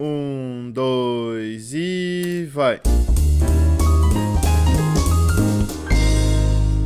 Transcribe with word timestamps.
Um, 0.00 0.70
dois 0.72 1.74
e 1.74 2.48
vai. 2.52 2.80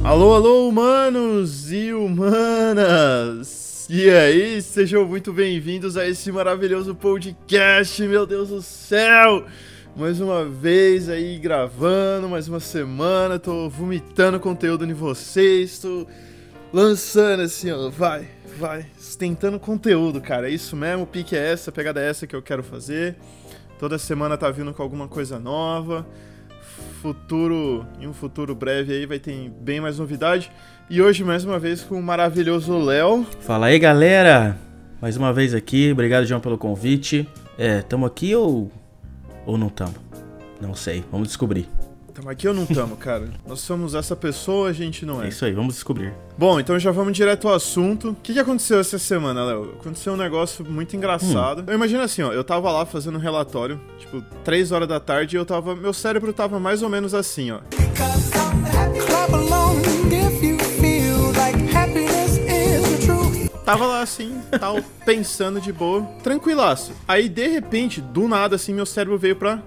Alô, 0.03 0.33
alô, 0.33 0.67
humanos 0.67 1.71
e 1.71 1.93
humanas! 1.93 3.47
E 3.91 4.09
aí, 4.09 4.63
sejam 4.63 5.05
muito 5.05 5.31
bem-vindos 5.31 5.99
a 5.99 6.09
esse 6.09 6.33
maravilhoso 6.33 6.95
podcast, 6.95 8.01
meu 8.09 8.25
Deus 8.25 8.49
do 8.49 8.63
céu! 8.63 9.45
Mais 9.95 10.19
uma 10.19 10.47
vez 10.47 11.11
aí 11.11 11.39
gravando, 11.39 12.31
mais 12.31 12.49
uma 12.49 12.61
semana, 12.61 13.39
tô 13.39 13.69
vomitando 13.69 14.41
conteúdo 14.41 14.87
em 14.87 14.95
vocês, 14.95 15.79
tô 15.79 16.07
lançando 16.73 17.43
assim, 17.43 17.71
ó, 17.71 17.91
vai, 17.91 18.27
vai, 18.59 18.87
tentando 19.19 19.59
conteúdo, 19.59 20.21
cara. 20.21 20.49
É 20.49 20.53
isso 20.53 20.77
mesmo, 20.77 21.05
o 21.05 21.07
pique 21.07 21.37
é 21.37 21.53
essa, 21.53 21.71
a 21.71 21.73
pegada 21.73 22.01
é 22.01 22.09
essa 22.09 22.27
que 22.27 22.35
eu 22.35 22.43
quero 22.43 22.63
fazer. 22.63 23.17
Toda 23.79 23.99
semana 23.99 24.37
tá 24.37 24.51
vindo 24.51 24.73
com 24.73 24.83
alguma 24.83 25.09
coisa 25.09 25.39
nova. 25.39 26.07
Futuro, 27.01 27.85
em 28.01 28.07
um 28.07 28.13
futuro 28.13 28.55
breve 28.55 28.93
aí 28.93 29.07
vai 29.07 29.19
ter 29.19 29.51
bem 29.61 29.81
mais 29.81 29.99
novidade. 29.99 30.53
E 30.89 31.03
hoje 31.03 31.25
mais 31.25 31.45
uma 31.45 31.59
vez 31.59 31.83
com 31.83 31.99
o 31.99 32.03
maravilhoso 32.03 32.79
Léo. 32.79 33.27
Fala 33.41 33.67
aí, 33.67 33.79
galera. 33.79 34.57
Mais 35.01 35.17
uma 35.17 35.33
vez 35.33 35.53
aqui. 35.53 35.91
Obrigado, 35.91 36.25
João, 36.25 36.41
pelo 36.41 36.57
convite. 36.57 37.29
É, 37.59 37.83
tamo 37.83 38.07
aqui 38.07 38.35
ou 38.37 38.71
ou 39.45 39.59
não 39.59 39.69
tamo? 39.69 39.95
Não 40.61 40.75
sei. 40.75 41.05
Vamos 41.11 41.29
descobrir. 41.29 41.69
Aqui 42.27 42.47
ou 42.47 42.55
não 42.55 42.67
tamo, 42.67 42.97
cara? 42.97 43.29
Nós 43.47 43.61
somos 43.61 43.95
essa 43.95 44.15
pessoa, 44.15 44.69
a 44.69 44.73
gente 44.73 45.05
não 45.05 45.23
é. 45.23 45.27
É 45.27 45.29
isso 45.29 45.45
aí, 45.45 45.53
vamos 45.53 45.75
descobrir. 45.75 46.13
Bom, 46.37 46.59
então 46.61 46.79
já 46.79 46.91
vamos 46.91 47.17
direto 47.17 47.49
ao 47.49 47.55
assunto. 47.55 48.11
O 48.11 48.15
que, 48.15 48.33
que 48.33 48.39
aconteceu 48.39 48.79
essa 48.81 48.99
semana, 48.99 49.45
Léo? 49.45 49.75
Aconteceu 49.81 50.13
um 50.13 50.17
negócio 50.17 50.65
muito 50.65 50.97
engraçado. 50.97 51.63
Hum. 51.63 51.65
Eu 51.69 51.75
imagino 51.75 52.03
assim, 52.03 52.23
ó, 52.23 52.33
eu 52.33 52.45
tava 52.45 52.71
lá 52.71 52.87
fazendo 52.87 53.17
um 53.17 53.21
relatório, 53.21 53.81
tipo, 53.99 54.23
3 54.45 54.73
horas 54.73 54.89
da 54.89 55.01
tarde, 55.01 55.37
e 55.37 55.39
eu 55.39 55.45
tava. 55.45 55.75
Meu 55.75 55.93
cérebro 55.93 56.33
tava 56.33 56.59
mais 56.59 56.83
ou 56.83 56.89
menos 56.89 57.15
assim, 57.15 57.51
ó. 57.51 57.61
Tava 63.65 63.87
lá 63.87 64.03
assim, 64.03 64.41
tal, 64.59 64.81
pensando 65.07 65.61
de 65.61 65.73
boa, 65.73 66.03
tranquilaço. 66.23 66.93
Aí, 67.07 67.29
de 67.29 67.47
repente, 67.47 68.01
do 68.01 68.27
nada, 68.27 68.57
assim, 68.57 68.75
meu 68.75 68.85
cérebro 68.85 69.17
veio 69.17 69.37
pra. 69.37 69.63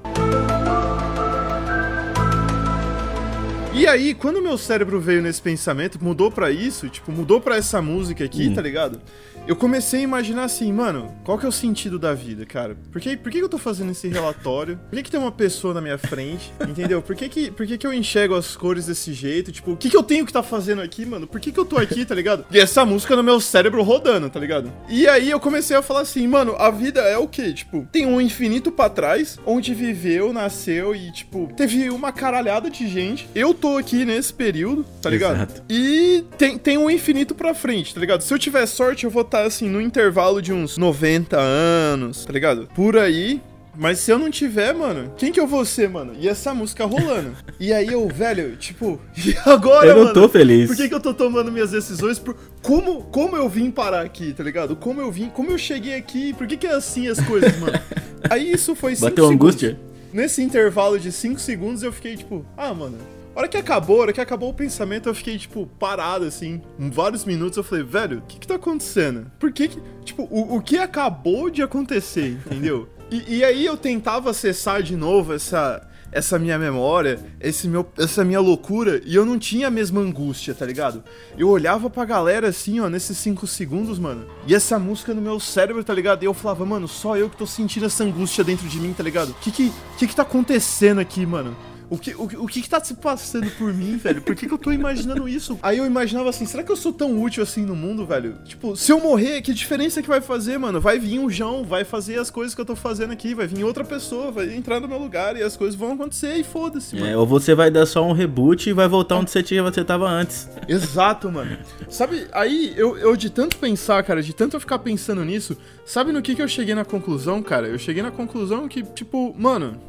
E 3.76 3.86
aí, 3.86 4.14
quando 4.14 4.42
meu 4.42 4.58
cérebro 4.58 5.02
veio 5.02 5.22
nesse 5.22 5.42
pensamento, 5.42 6.02
mudou 6.02 6.32
para 6.32 6.50
isso, 6.50 6.88
tipo, 6.88 7.12
mudou 7.12 7.42
para 7.42 7.58
essa 7.58 7.82
música 7.82 8.24
aqui, 8.24 8.48
hum. 8.48 8.54
tá 8.54 8.62
ligado? 8.62 9.02
Eu 9.48 9.56
comecei 9.56 10.00
a 10.00 10.04
imaginar 10.04 10.46
assim, 10.46 10.72
mano, 10.74 11.14
qual 11.24 11.38
que 11.38 11.46
é 11.46 11.50
o 11.50 11.52
sentido 11.52 12.00
da 12.00 12.14
vida, 12.14 12.46
cara? 12.46 12.76
Por 12.92 13.00
que, 13.00 13.16
por 13.16 13.32
que 13.32 13.38
eu 13.38 13.50
tô 13.50 13.58
fazendo 13.58 13.92
esse 13.92 14.08
relatório? 14.08 14.80
Por 14.90 14.96
que, 14.96 15.04
que 15.04 15.12
tem 15.12 15.20
uma 15.20 15.32
pessoa 15.32 15.74
na 15.74 15.82
minha 15.82 15.98
frente? 15.98 16.52
Entendeu? 16.68 17.02
Por 17.02 17.16
que, 17.16 17.30
que, 17.30 17.52
por 17.52 17.66
que, 17.66 17.78
que 17.78 17.86
eu 17.86 17.94
enxergo 17.94 18.34
as 18.34 18.56
cores 18.56 18.88
desse 18.88 19.14
jeito? 19.14 19.52
Tipo, 19.52 19.74
o 19.74 19.78
que, 19.78 19.90
que 19.90 19.96
eu 19.96 20.02
tenho 20.02 20.26
que 20.26 20.34
tá 20.34 20.42
fazendo 20.42 20.82
aqui, 20.82 21.06
mano? 21.06 21.28
Por 21.28 21.40
que, 21.40 21.52
que 21.52 21.60
eu 21.60 21.66
tô 21.66 21.78
aqui, 21.78 22.06
tá 22.06 22.16
ligado? 22.16 22.46
E 22.50 22.60
essa 22.60 22.84
música 22.86 23.16
no 23.16 23.22
meu 23.22 23.40
cérebro 23.40 23.84
rodando, 23.84 24.30
tá 24.30 24.40
ligado? 24.40 24.72
E 24.90 25.08
aí 25.08 25.30
eu 25.30 25.40
comecei 25.40 25.78
a 25.78 25.82
falar 25.82 26.02
assim, 26.02 26.28
mano, 26.28 26.56
a 26.58 26.72
vida 26.72 27.02
é 27.02 27.18
o 27.18 27.28
quê? 27.28 27.54
Tipo, 27.54 27.88
tem 27.92 28.06
um 28.06 28.20
infinito 28.20 28.72
para 28.72 28.90
trás, 28.90 29.38
onde 29.46 29.76
viveu, 29.76 30.34
nasceu 30.34 30.96
e, 30.96 31.12
tipo, 31.12 31.52
teve 31.56 31.90
uma 31.92 32.12
caralhada 32.12 32.70
de 32.70 32.88
gente. 32.88 33.30
Eu 33.36 33.54
tô 33.54 33.78
aqui 33.78 34.06
nesse 34.06 34.34
período, 34.34 34.84
tá 35.02 35.10
ligado? 35.10 35.36
Exato. 35.36 35.64
E 35.70 36.24
tem, 36.38 36.58
tem 36.58 36.78
um 36.78 36.90
infinito 36.90 37.36
pra 37.36 37.54
frente, 37.54 37.94
tá 37.94 38.00
ligado? 38.00 38.22
Se 38.22 38.34
eu 38.34 38.40
tiver 38.40 38.66
sorte, 38.66 39.04
eu 39.04 39.12
vou 39.12 39.22
estar 39.22 39.35
tá, 39.36 39.44
assim, 39.44 39.68
no 39.68 39.82
intervalo 39.82 40.42
de 40.42 40.54
uns 40.54 40.78
90 40.78 41.38
anos, 41.38 42.24
tá 42.26 42.32
ligado? 42.32 42.70
Por 42.74 42.98
aí. 42.98 43.42
Mas 43.78 44.00
se 44.00 44.10
eu 44.10 44.18
não 44.18 44.32
tiver, 44.32 44.74
mano, 44.74 45.12
quem 45.18 45.34
que 45.34 45.40
eu 45.40 45.46
vou 45.46 45.66
ser, 45.66 45.90
mano? 45.90 46.14
E 46.18 46.30
essa 46.30 46.54
música 46.54 46.86
rolando. 46.86 47.36
e 47.60 47.74
aí 47.74 47.88
eu, 47.92 48.08
velho, 48.08 48.56
tipo, 48.56 49.02
e 49.18 49.36
agora, 49.46 49.88
Eu 49.88 49.96
não 49.96 50.04
mano, 50.04 50.14
tô 50.14 50.30
feliz. 50.30 50.68
Por 50.68 50.78
que, 50.78 50.88
que 50.88 50.96
eu 50.96 51.00
tô 51.02 51.14
tomando 51.14 51.52
minhas 51.52 51.72
decisões? 51.72 52.18
Por 52.18 52.38
como, 52.62 53.04
como 53.04 53.36
eu 53.36 53.50
vim 53.50 53.70
parar 53.70 54.06
aqui, 54.06 54.34
tá 54.34 54.42
ligado? 54.46 54.78
Como 54.78 55.02
eu 55.02 55.12
vim, 55.12 55.28
como 55.28 55.52
eu 55.52 55.58
cheguei 55.58 55.96
aqui? 55.96 56.32
Por 56.34 56.48
que, 56.48 56.56
que 56.56 56.66
é 56.66 56.72
assim 56.72 57.10
as 57.10 57.20
coisas, 57.20 57.60
mano? 57.60 57.78
aí 58.30 58.54
isso 58.54 58.76
foi 58.76 58.96
Bateu 58.96 59.26
angústia? 59.26 59.78
Nesse 60.14 60.42
intervalo 60.42 60.98
de 60.98 61.12
5 61.12 61.38
segundos 61.42 61.84
eu 61.84 61.92
fiquei 61.92 62.16
tipo, 62.16 62.46
ah, 62.56 62.74
mano, 62.74 62.98
a 63.36 63.40
hora 63.40 63.48
que 63.50 63.58
acabou, 63.58 63.98
a 63.98 64.02
hora 64.04 64.14
que 64.14 64.22
acabou 64.22 64.50
o 64.50 64.54
pensamento, 64.54 65.10
eu 65.10 65.14
fiquei, 65.14 65.38
tipo, 65.38 65.68
parado, 65.78 66.24
assim, 66.24 66.62
em 66.80 66.90
vários 66.90 67.26
minutos. 67.26 67.58
Eu 67.58 67.64
falei, 67.66 67.84
velho, 67.84 68.20
o 68.20 68.22
que 68.22 68.40
que 68.40 68.48
tá 68.48 68.56
acontecendo? 68.56 69.30
Por 69.38 69.52
que 69.52 69.68
que. 69.68 69.82
Tipo, 70.06 70.24
o, 70.32 70.56
o 70.56 70.62
que 70.62 70.78
acabou 70.78 71.50
de 71.50 71.62
acontecer, 71.62 72.40
entendeu? 72.46 72.90
E, 73.12 73.38
e, 73.38 73.44
aí 73.44 73.64
eu 73.64 73.78
tentava 73.78 74.32
acessar 74.32 74.82
de 74.82 74.96
novo 74.96 75.32
essa, 75.32 75.88
essa 76.12 76.40
minha 76.40 76.58
memória, 76.58 77.20
esse 77.40 77.68
meu, 77.68 77.88
essa 78.00 78.26
minha 78.26 78.40
loucura, 78.40 79.00
e 79.06 79.14
eu 79.14 79.24
não 79.24 79.38
tinha 79.38 79.68
a 79.68 79.72
mesma 79.72 80.02
angústia, 80.02 80.56
tá 80.56 80.66
ligado? 80.66 81.04
Eu 81.38 81.50
olhava 81.50 81.88
pra 81.88 82.04
galera 82.04 82.48
assim, 82.48 82.80
ó, 82.80 82.90
nesses 82.90 83.16
5 83.20 83.46
segundos, 83.46 84.00
mano, 84.00 84.26
e 84.48 84.56
essa 84.56 84.80
música 84.80 85.14
no 85.14 85.22
meu 85.22 85.40
cérebro, 85.40 85.84
tá 85.84 85.94
ligado? 85.94 86.24
E 86.24 86.26
eu 86.26 86.34
falava, 86.34 86.66
mano, 86.66 86.88
só 86.88 87.16
eu 87.16 87.30
que 87.30 87.38
tô 87.38 87.46
sentindo 87.46 87.86
essa 87.86 88.04
angústia 88.04 88.44
dentro 88.44 88.68
de 88.68 88.80
mim, 88.80 88.92
tá 88.92 89.04
ligado? 89.04 89.30
O 89.30 89.36
que 89.36 89.52
que, 89.52 89.72
que 90.00 90.08
que 90.08 90.16
tá 90.16 90.24
acontecendo 90.24 91.00
aqui, 91.00 91.28
mano? 91.28 91.56
O 91.90 91.98
que, 91.98 92.16
o, 92.16 92.24
o 92.24 92.48
que 92.48 92.62
que 92.62 92.70
tá 92.70 92.84
se 92.84 92.96
passando 92.96 93.50
por 93.52 93.74
mim, 93.74 93.98
velho? 93.98 94.22
Por 94.22 94.36
que, 94.36 94.48
que 94.48 94.54
eu 94.54 94.58
tô 94.58 94.72
imaginando 94.72 95.28
isso? 95.30 95.60
Aí 95.62 95.78
eu 95.78 95.86
imaginava 95.86 96.30
assim, 96.30 96.46
será 96.46 96.64
que 96.64 96.72
eu 96.72 96.76
sou 96.76 96.92
tão 96.92 97.22
útil 97.22 97.44
assim 97.44 97.64
no 97.64 97.76
mundo, 97.76 98.06
velho? 98.06 98.38
Tipo, 98.44 98.76
se 98.76 98.92
eu 98.92 99.00
morrer, 99.00 99.42
que 99.42 99.54
diferença 99.54 100.02
que 100.02 100.08
vai 100.08 100.22
fazer, 100.22 100.58
mano? 100.58 100.82
Vai 100.82 100.98
vir 100.98 101.20
um 101.20 101.30
João, 101.30 101.64
vai 101.64 101.84
fazer 101.84 102.20
as 102.20 102.30
coisas 102.30 102.56
que 102.56 102.62
eu 102.62 102.66
tô 102.66 102.76
fazendo 102.76 103.12
aqui, 103.12 103.34
vai 103.34 103.48
vir 103.48 103.64
outra 103.64 103.84
pessoa, 103.84 104.32
vai 104.32 104.54
entrar 104.54 104.80
no 104.80 104.88
meu 104.88 104.98
lugar 104.98 105.38
e 105.38 105.44
as 105.44 105.56
coisas 105.56 105.76
vão 105.76 105.94
acontecer 105.94 106.36
e 106.36 106.44
foda-se, 106.44 106.96
mano. 106.96 107.08
É, 107.08 107.18
ou 107.18 107.26
você 107.26 107.54
vai 107.54 107.70
dar 107.70 107.86
só 107.86 108.06
um 108.06 108.14
reboot 108.14 108.70
e 108.70 108.74
vai 108.74 108.88
voltar 108.88 109.18
onde 109.18 109.30
você, 109.30 109.44
tinha, 109.44 109.62
você 109.62 109.84
tava 109.84 110.10
antes. 110.10 110.50
Exato, 110.68 111.32
mano. 111.32 111.58
Sabe, 111.90 112.28
aí 112.32 112.74
eu, 112.76 112.98
eu 112.98 113.16
de 113.16 113.30
tanto 113.30 113.58
pensar, 113.58 114.04
cara, 114.04 114.22
de 114.22 114.34
tanto 114.34 114.56
eu 114.56 114.60
ficar 114.60 114.80
pensando 114.80 115.24
nisso, 115.24 115.58
sabe 115.86 116.12
no 116.12 116.22
que 116.22 116.36
que 116.36 116.42
eu 116.42 116.48
cheguei 116.48 116.74
na 116.74 116.86
conclusão, 116.86 117.42
cara? 117.44 117.68
Eu 117.68 117.78
cheguei 117.78 118.02
na 118.02 118.12
conclusão 118.12 118.68
que, 118.68 118.84
tipo, 118.84 119.36
mano, 119.38 119.80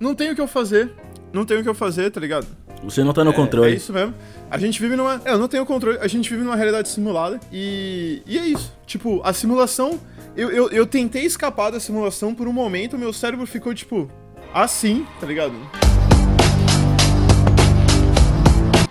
não 0.00 0.14
tem 0.14 0.30
o 0.30 0.34
que 0.34 0.40
eu 0.40 0.48
fazer 0.48 0.92
não 1.34 1.44
tem 1.44 1.58
o 1.58 1.62
que 1.62 1.68
eu 1.68 1.74
fazer, 1.74 2.10
tá 2.10 2.20
ligado? 2.20 2.46
Você 2.84 3.02
não 3.02 3.12
tá 3.12 3.24
no 3.24 3.32
é, 3.32 3.34
controle. 3.34 3.72
É 3.72 3.74
isso 3.74 3.92
mesmo. 3.92 4.14
A 4.48 4.56
gente 4.56 4.80
vive 4.80 4.94
numa. 4.94 5.20
É, 5.24 5.32
eu 5.32 5.38
não 5.38 5.48
tenho 5.48 5.66
controle. 5.66 5.98
A 6.00 6.06
gente 6.06 6.30
vive 6.30 6.44
numa 6.44 6.54
realidade 6.54 6.88
simulada. 6.88 7.40
E. 7.52 8.22
E 8.24 8.38
é 8.38 8.46
isso. 8.46 8.72
Tipo, 8.86 9.20
a 9.24 9.32
simulação. 9.32 9.98
Eu, 10.36 10.50
eu, 10.50 10.68
eu 10.70 10.86
tentei 10.86 11.24
escapar 11.24 11.70
da 11.70 11.78
simulação 11.78 12.34
por 12.34 12.48
um 12.48 12.52
momento, 12.52 12.98
meu 12.98 13.12
cérebro 13.12 13.46
ficou, 13.46 13.72
tipo, 13.72 14.10
assim, 14.52 15.06
tá 15.20 15.26
ligado? 15.28 15.54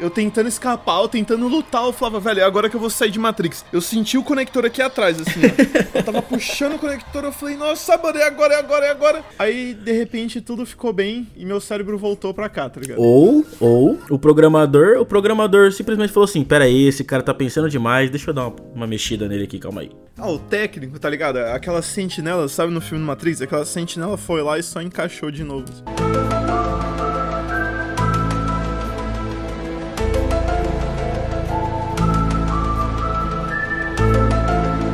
Eu 0.04 0.10
tentando 0.10 0.50
escapar, 0.50 1.02
eu 1.02 1.08
tentando 1.08 1.48
lutar, 1.48 1.86
eu 1.86 1.94
falava, 1.94 2.20
velho, 2.20 2.42
é 2.42 2.44
agora 2.44 2.70
que 2.70 2.76
eu 2.76 2.80
vou 2.80 2.90
sair 2.90 3.10
de 3.10 3.18
Matrix. 3.18 3.64
Eu 3.72 3.80
senti 3.80 4.18
o 4.18 4.24
conector 4.24 4.66
aqui 4.66 4.82
atrás, 4.82 5.18
assim, 5.22 5.40
ó. 5.40 5.54
eu 5.98 6.04
tava 6.04 6.22
puxando 6.22 6.76
o 6.76 6.80
conector, 6.80 7.24
eu 7.24 7.32
falei, 7.32 7.56
nossa, 7.56 7.98
mano, 7.98 8.18
é 8.18 8.28
agora, 8.28 8.54
é 8.54 8.60
agora, 8.60 8.86
é 8.86 8.92
agora. 8.92 9.24
Aí, 9.40 9.74
de 9.74 9.94
repente, 9.94 10.42
tudo 10.42 10.66
ficou 10.66 10.92
bem 10.92 11.26
e 11.38 11.46
meu 11.46 11.62
cérebro 11.62 11.98
voltou 11.98 12.34
pra 12.34 12.50
cá, 12.50 12.70
tá 12.70 12.82
ligado? 12.82 13.00
Ou, 13.00 13.46
ou, 13.62 13.98
o 14.10 14.20
programador, 14.20 15.00
o 15.00 15.06
programador 15.06 15.72
simplesmente 15.72 16.12
falou 16.12 16.26
assim, 16.26 16.44
pera 16.44 16.66
aí, 16.66 16.88
esse 16.88 17.06
cara 17.06 17.24
tá 17.24 17.34
pensando 17.34 17.70
demais, 17.70 18.10
deixa 18.10 18.30
eu 18.30 18.34
dar 18.34 18.48
uma, 18.48 18.56
uma 18.76 18.88
mexida 18.88 19.30
nele 19.30 19.46
aqui, 19.46 19.58
calma 19.58 19.82
aí. 19.82 19.92
Ah, 20.18 20.30
o 20.30 20.38
técnico, 20.38 21.00
tá 21.00 21.10
ligado? 21.10 21.38
Aquela 21.38 21.82
sentinela, 21.82 22.50
sabe 22.50 22.74
no 22.74 22.82
filme 22.82 23.04
Matrix? 23.06 23.42
Aquela 23.42 23.66
sentinela 23.66 24.18
foi 24.18 24.42
lá 24.42 24.60
e 24.60 24.64
só 24.64 24.82
encaixou 24.82 25.32
de 25.32 25.46
novo. 25.46 25.64
Assim. 25.64 27.03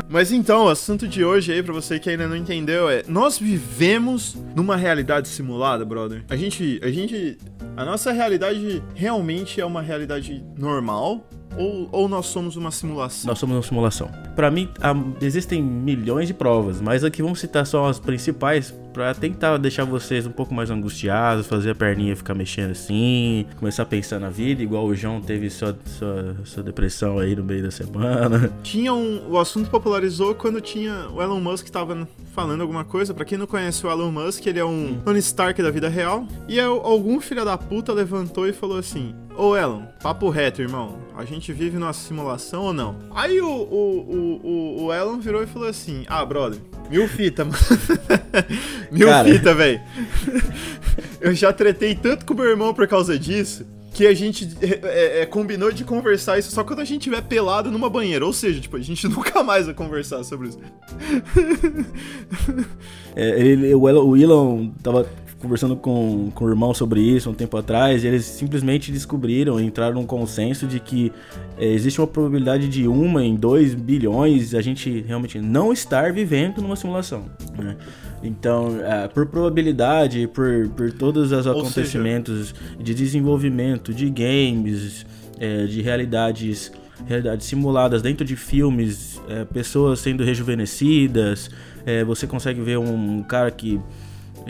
Mas 0.09 0.31
então, 0.31 0.66
o 0.66 0.70
assunto 0.70 1.08
de 1.08 1.24
hoje 1.24 1.53
aí, 1.53 1.62
pra 1.62 1.72
você 1.72 2.00
que 2.00 2.09
ainda 2.09 2.28
não 2.28 2.36
entendeu, 2.36 2.90
é: 2.90 3.03
nós 3.08 3.38
vivemos 3.38 4.36
numa 4.56 4.75
realidade 4.75 5.28
simulada, 5.28 5.86
brother. 5.86 6.24
A 6.28 6.36
gente. 6.36 6.80
A 6.84 6.92
gente. 6.92 7.38
A 7.78 7.86
nossa 7.86 8.12
realidade 8.12 8.84
realmente 8.95 9.62
é 9.62 9.66
uma 9.66 9.81
realidade 9.81 10.44
normal, 10.57 11.24
ou, 11.57 11.88
ou 11.92 12.10
nós 12.10 12.25
somos 12.25 12.56
uma 12.56 12.72
simulação? 12.72 13.28
Nós 13.28 13.38
somos 13.38 13.56
uma 13.56 13.62
simulação. 13.62 14.10
Para 14.36 14.50
mim, 14.50 14.69
há, 14.81 14.94
existem 15.22 15.62
milhões 15.62 16.28
de 16.28 16.34
provas, 16.34 16.81
mas 16.81 17.04
aqui 17.04 17.22
vamos 17.22 17.39
citar 17.39 17.66
só 17.66 17.88
as 17.88 18.00
principais 18.00 18.74
para 19.00 19.13
tentar 19.13 19.56
deixar 19.56 19.86
vocês 19.86 20.28
um 20.28 20.31
pouco 20.31 20.54
mais 20.54 20.69
angustiados, 20.69 21.48
fazer 21.48 21.69
a 21.69 21.75
perninha 21.75 22.18
ficar 22.18 22.36
mexendo 22.36 22.72
assim, 22.72 23.46
começar 23.57 23.84
a 23.84 23.86
pensar 23.86 24.19
na 24.19 24.30
vida, 24.30 24.62
igual 24.62 24.86
o 24.86 24.94
João 24.94 25.22
teve 25.22 25.50
sua, 25.50 25.74
sua, 25.86 26.36
sua 26.44 26.62
depressão 26.62 27.18
aí 27.18 27.34
no 27.34 27.42
meio 27.42 27.63
da 27.63 27.72
semana. 27.72 28.51
Tinha 28.62 28.94
um. 28.94 29.31
O 29.31 29.40
assunto 29.40 29.69
popularizou 29.69 30.36
quando 30.36 30.60
tinha 30.60 31.07
o 31.13 31.22
Elon 31.22 31.40
Musk 31.40 31.69
tava 31.69 32.06
falando 32.36 32.60
alguma 32.60 32.84
coisa. 32.84 33.13
Para 33.13 33.24
quem 33.24 33.38
não 33.38 33.48
conhece 33.48 33.88
o 33.88 33.90
Elon 33.90 34.12
Musk, 34.12 34.46
ele 34.46 34.60
é 34.60 34.66
um 34.66 34.92
hum. 34.92 35.01
Tony 35.06 35.19
Stark 35.19 35.63
da 35.63 35.72
vida 35.72 35.88
real. 35.88 36.28
E 36.50 36.60
algum 36.60 37.22
filho 37.22 37.46
da 37.46 37.57
puta 37.57 37.94
levantou 37.94 38.48
e 38.48 38.51
falou 38.51 38.78
assim: 38.78 39.16
ô 39.39 39.56
Elon, 39.56 39.83
papo 40.03 40.30
reto, 40.30 40.62
irmão. 40.62 40.97
A 41.15 41.24
gente 41.24 41.53
vive 41.53 41.77
numa 41.77 41.94
simulação 41.94 42.63
ou 42.63 42.74
não? 42.74 42.95
Aí 43.12 43.39
o, 43.39 43.47
o, 43.47 44.39
o, 44.44 44.83
o, 44.83 44.94
Elon 44.94 45.19
virou 45.19 45.41
e 45.41 45.47
falou 45.47 45.68
assim: 45.68 46.03
Ah, 46.07 46.24
brother, 46.25 46.59
mil 46.89 47.07
fita, 47.07 47.45
mano. 47.45 47.57
mil 48.91 49.07
Cara. 49.07 49.30
fita, 49.30 49.53
velho. 49.56 49.81
Eu 51.21 51.33
já 51.33 51.53
tretei 51.53 51.95
tanto 51.95 52.25
com 52.25 52.33
meu 52.33 52.45
irmão 52.45 52.74
por 52.74 52.88
causa 52.88 53.18
disso 53.18 53.65
que 53.94 54.06
a 54.07 54.13
gente 54.13 54.47
é, 54.62 54.80
é, 54.83 55.21
é, 55.21 55.25
combinou 55.25 55.71
de 55.71 55.83
conversar 55.83 56.38
isso 56.38 56.51
só 56.51 56.63
quando 56.63 56.80
a 56.80 56.86
gente 56.86 57.01
tiver 57.03 57.21
pelado 57.21 57.71
numa 57.71 57.89
banheira. 57.89 58.25
Ou 58.25 58.31
seja, 58.31 58.59
tipo, 58.59 58.77
a 58.77 58.81
gente 58.81 59.07
nunca 59.09 59.44
mais 59.44 59.65
vai 59.65 59.75
conversar 59.75 60.24
sobre 60.24 60.50
isso. 60.50 60.59
é, 63.15 63.41
ele, 63.41 63.74
o, 63.74 63.89
Elon, 63.89 64.06
o 64.07 64.18
Elon 64.18 64.69
tava 64.83 65.06
conversando 65.39 65.75
com, 65.75 66.30
com 66.36 66.45
o 66.45 66.50
irmão 66.50 66.74
sobre 66.74 67.01
isso 67.01 67.30
um 67.30 67.33
tempo 67.33 67.56
atrás, 67.57 68.03
e 68.03 68.07
eles 68.07 68.25
simplesmente 68.25 68.91
descobriram, 68.91 69.59
entraram 69.59 69.95
num 69.95 70.06
consenso 70.06 70.68
de 70.68 70.80
que 70.80 71.12
é, 71.57 71.65
existe 71.65 72.00
uma 72.00 72.07
probabilidade 72.07 72.68
de 72.68 72.88
uma 72.88 73.24
em 73.24 73.36
dois 73.36 73.74
bilhões 73.74 74.53
a 74.53 74.62
gente 74.62 75.01
realmente 75.07 75.39
não 75.39 75.71
estar 75.71 76.12
vivendo 76.12 76.62
numa 76.62 76.75
simulação. 76.75 77.25
Né? 77.57 77.77
Então, 78.21 78.80
é, 78.81 79.07
por 79.07 79.25
probabilidade, 79.27 80.27
por, 80.27 80.68
por 80.69 80.91
todos 80.91 81.31
os 81.31 81.47
acontecimentos 81.47 82.50
seja... 82.50 82.83
de 82.83 82.94
desenvolvimento 82.94 83.94
de 83.94 84.09
games, 84.09 85.06
é, 85.39 85.65
de 85.65 85.81
realidades 85.81 86.71
realidades 87.07 87.47
simuladas 87.47 88.01
dentro 88.01 88.25
de 88.25 88.36
filmes, 88.36 89.21
é, 89.30 89.45
pessoas 89.45 90.01
sendo 90.01 90.21
rejuvenescidas, 90.21 91.50
é, 91.86 92.03
você 92.03 92.27
consegue 92.27 92.59
ver 92.59 92.77
um 92.77 93.24
cara 93.24 93.50
que 93.50 93.80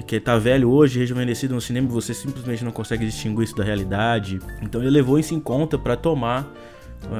que 0.05 0.19
tá 0.19 0.37
velho 0.37 0.69
hoje, 0.69 0.99
rejuvenescido 0.99 1.53
no 1.53 1.61
cinema, 1.61 1.87
você 1.87 2.13
simplesmente 2.13 2.63
não 2.63 2.71
consegue 2.71 3.05
distinguir 3.05 3.43
isso 3.43 3.55
da 3.55 3.63
realidade. 3.63 4.39
Então 4.61 4.81
ele 4.81 4.89
levou 4.89 5.19
isso 5.19 5.33
em 5.33 5.39
conta 5.39 5.77
para 5.77 5.95
tomar, 5.95 6.51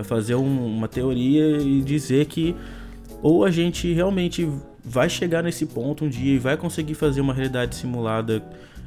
fazer 0.04 0.36
um, 0.36 0.66
uma 0.66 0.88
teoria 0.88 1.58
e 1.58 1.82
dizer 1.82 2.26
que 2.26 2.56
ou 3.22 3.44
a 3.44 3.52
gente 3.52 3.92
realmente 3.92 4.48
vai 4.84 5.10
chegar 5.10 5.44
nesse 5.44 5.66
ponto 5.66 6.06
um 6.06 6.10
dia 6.10 6.36
e 6.36 6.40
vai 6.40 6.56
conseguir 6.56 6.94
fazer 6.94 7.22
uma 7.22 7.34
realidade 7.34 7.76
simulada 7.76 8.42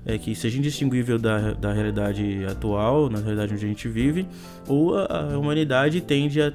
é, 0.05 0.19
que 0.19 0.35
seja 0.35 0.59
indistinguível 0.59 1.19
da, 1.19 1.53
da 1.53 1.73
realidade 1.73 2.45
atual, 2.47 3.09
na 3.09 3.19
realidade 3.19 3.55
onde 3.55 3.65
a 3.65 3.69
gente 3.69 3.89
vive, 3.89 4.27
ou 4.67 4.97
a, 4.97 5.35
a 5.35 5.39
humanidade 5.39 6.01
tende 6.01 6.41
a 6.41 6.53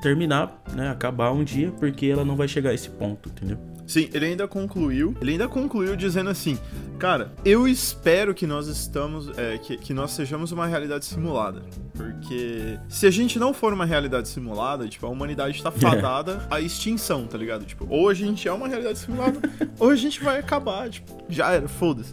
terminar, 0.00 0.62
né, 0.72 0.88
acabar 0.88 1.32
um 1.32 1.42
dia, 1.42 1.72
porque 1.72 2.06
ela 2.06 2.24
não 2.24 2.36
vai 2.36 2.48
chegar 2.48 2.70
a 2.70 2.74
esse 2.74 2.88
ponto, 2.90 3.28
entendeu? 3.28 3.58
Sim, 3.86 4.08
ele 4.12 4.26
ainda 4.26 4.48
concluiu. 4.48 5.14
Ele 5.20 5.32
ainda 5.32 5.48
concluiu 5.48 5.96
dizendo 5.96 6.28
assim: 6.28 6.58
Cara, 6.98 7.32
eu 7.44 7.68
espero 7.68 8.34
que 8.34 8.46
nós 8.46 8.66
estamos. 8.66 9.30
É, 9.38 9.58
que, 9.58 9.76
que 9.76 9.94
nós 9.94 10.10
sejamos 10.10 10.50
uma 10.52 10.66
realidade 10.66 11.04
simulada. 11.04 11.62
Porque 11.96 12.78
se 12.88 13.06
a 13.06 13.10
gente 13.10 13.38
não 13.38 13.54
for 13.54 13.72
uma 13.72 13.84
realidade 13.84 14.28
simulada, 14.28 14.86
tipo, 14.88 15.06
a 15.06 15.08
humanidade 15.08 15.62
tá 15.62 15.70
fadada 15.70 16.46
à 16.50 16.60
extinção, 16.60 17.26
tá 17.26 17.38
ligado? 17.38 17.64
Tipo, 17.64 17.86
ou 17.88 18.08
a 18.08 18.14
gente 18.14 18.46
é 18.46 18.52
uma 18.52 18.68
realidade 18.68 18.98
simulada, 18.98 19.40
ou 19.78 19.90
a 19.90 19.96
gente 19.96 20.22
vai 20.22 20.38
acabar, 20.38 20.88
tipo, 20.90 21.16
já 21.28 21.50
era, 21.52 21.68
foda-se. 21.68 22.12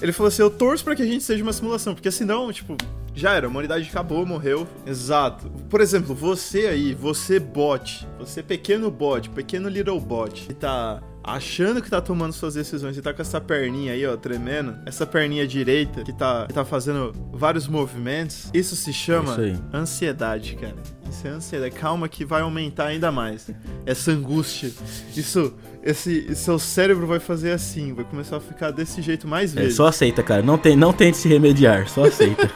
Ele 0.00 0.12
falou 0.12 0.28
assim: 0.28 0.42
eu 0.42 0.50
torço 0.50 0.82
para 0.82 0.96
que 0.96 1.02
a 1.02 1.06
gente 1.06 1.22
seja 1.22 1.42
uma 1.42 1.52
simulação, 1.52 1.94
porque 1.94 2.10
senão, 2.10 2.52
tipo, 2.52 2.76
já 3.14 3.34
era, 3.34 3.46
a 3.46 3.50
humanidade 3.50 3.88
acabou, 3.88 4.24
morreu. 4.24 4.66
Exato. 4.86 5.50
Por 5.68 5.80
exemplo, 5.80 6.14
você 6.14 6.66
aí, 6.66 6.94
você 6.94 7.38
bot, 7.38 8.06
você 8.18 8.42
pequeno 8.42 8.90
bot, 8.90 9.28
pequeno 9.30 9.68
little 9.68 10.00
bot, 10.00 10.46
que 10.46 10.54
tá 10.54 11.02
achando 11.22 11.80
que 11.82 11.88
tá 11.88 12.00
tomando 12.00 12.32
suas 12.32 12.54
decisões 12.54 12.96
e 12.96 13.02
tá 13.02 13.12
com 13.12 13.22
essa 13.22 13.40
perninha 13.40 13.92
aí, 13.92 14.06
ó, 14.06 14.16
tremendo, 14.16 14.76
essa 14.86 15.06
perninha 15.06 15.46
direita 15.46 16.02
que 16.02 16.12
tá, 16.12 16.46
que 16.46 16.54
tá 16.54 16.64
fazendo 16.64 17.12
vários 17.32 17.68
movimentos, 17.68 18.50
isso 18.52 18.74
se 18.76 18.92
chama 18.92 19.32
isso 19.42 19.62
ansiedade, 19.72 20.56
cara. 20.56 20.76
Isso 21.08 21.26
é 21.26 21.30
ansiedade. 21.30 21.74
Calma 21.74 22.08
que 22.08 22.24
vai 22.24 22.40
aumentar 22.40 22.86
ainda 22.86 23.12
mais. 23.12 23.50
Essa 23.84 24.12
angústia. 24.12 24.72
Isso 25.14 25.54
esse 25.82 26.34
seu 26.36 26.58
cérebro 26.58 27.06
vai 27.06 27.18
fazer 27.18 27.50
assim, 27.50 27.92
vai 27.92 28.04
começar 28.04 28.36
a 28.36 28.40
ficar 28.40 28.70
desse 28.70 29.02
jeito 29.02 29.26
mais 29.26 29.52
vezes. 29.52 29.74
É, 29.74 29.76
só 29.76 29.86
aceita, 29.86 30.22
cara. 30.22 30.40
Não, 30.40 30.56
tem, 30.56 30.76
não 30.76 30.92
tente 30.92 31.16
se 31.16 31.28
remediar, 31.28 31.88
só 31.88 32.04
aceita. 32.04 32.48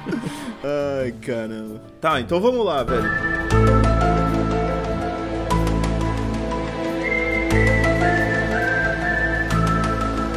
Ai, 1.02 1.12
caramba. 1.20 1.82
Tá, 2.00 2.20
então 2.20 2.40
vamos 2.40 2.64
lá, 2.64 2.82
velho. 2.82 3.81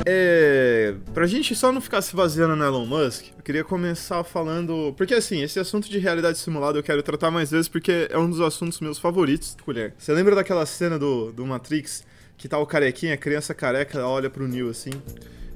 É, 0.08 0.94
pra 1.16 1.26
gente 1.26 1.56
só 1.56 1.72
não 1.72 1.82
ficar 1.82 2.00
se 2.04 2.16
baseando 2.16 2.56
no 2.56 2.64
Elon 2.64 2.86
Musk, 2.86 3.26
eu 3.36 3.44
queria 3.44 3.64
começar 3.64 4.24
falando. 4.24 4.94
Porque 4.96 5.16
assim, 5.16 5.42
esse 5.42 5.60
assunto 5.60 5.90
de 5.90 5.98
realidade 5.98 6.38
simulada 6.38 6.78
eu 6.78 6.84
quero 6.84 7.02
tratar 7.02 7.32
mais 7.32 7.50
vezes 7.50 7.68
porque 7.68 8.08
é 8.12 8.18
um 8.18 8.30
dos 8.30 8.40
assuntos 8.40 8.80
meus 8.80 9.00
favoritos, 9.00 9.58
colher. 9.66 9.96
Você 9.98 10.14
lembra 10.14 10.36
daquela 10.36 10.66
cena 10.66 11.00
do, 11.00 11.32
do 11.32 11.46
Matrix 11.46 12.06
que 12.38 12.48
tá 12.48 12.60
o 12.60 12.68
carequinha, 12.68 13.16
a 13.16 13.18
criança 13.18 13.54
careca, 13.54 14.06
olha 14.06 14.30
pro 14.30 14.48
Neil 14.48 14.70
assim. 14.70 14.92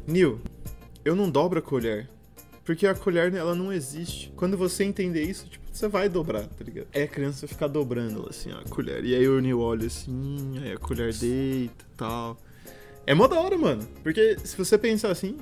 Neil, 0.07 0.42
eu 1.06 1.16
não 1.16 1.30
dobro 1.30 1.60
a 1.60 1.62
colher. 1.62 2.10
Porque 2.66 2.88
a 2.88 2.96
colher, 2.96 3.34
ela 3.34 3.56
não 3.56 3.74
existe. 3.74 4.31
Quando 4.36 4.56
você 4.56 4.84
entender 4.84 5.24
isso, 5.24 5.48
tipo, 5.48 5.66
você 5.72 5.88
vai 5.88 6.07
dobrar, 6.07 6.46
tá 6.46 6.63
ligado? 6.63 6.88
É 6.94 7.04
a 7.04 7.07
criança 7.07 7.48
ficar 7.48 7.68
dobrando 7.68 8.28
assim, 8.30 8.51
a 8.51 8.68
colher. 8.69 9.04
E 9.04 9.16
aí 9.16 9.28
o 9.28 9.40
Neil 9.40 9.60
olha 9.60 9.88
assim, 9.88 10.60
aí 10.63 10.72
a 10.72 10.78
colher 10.78 11.13
deita 11.13 11.84
e 11.84 11.98
tal. 11.98 12.40
É 13.10 13.14
mó 13.16 13.26
da 13.28 13.40
hora, 13.40 13.58
mano. 13.58 13.88
Porque 14.04 14.38
se 14.44 14.56
você 14.56 14.78
pensar 14.78 15.10
assim, 15.10 15.36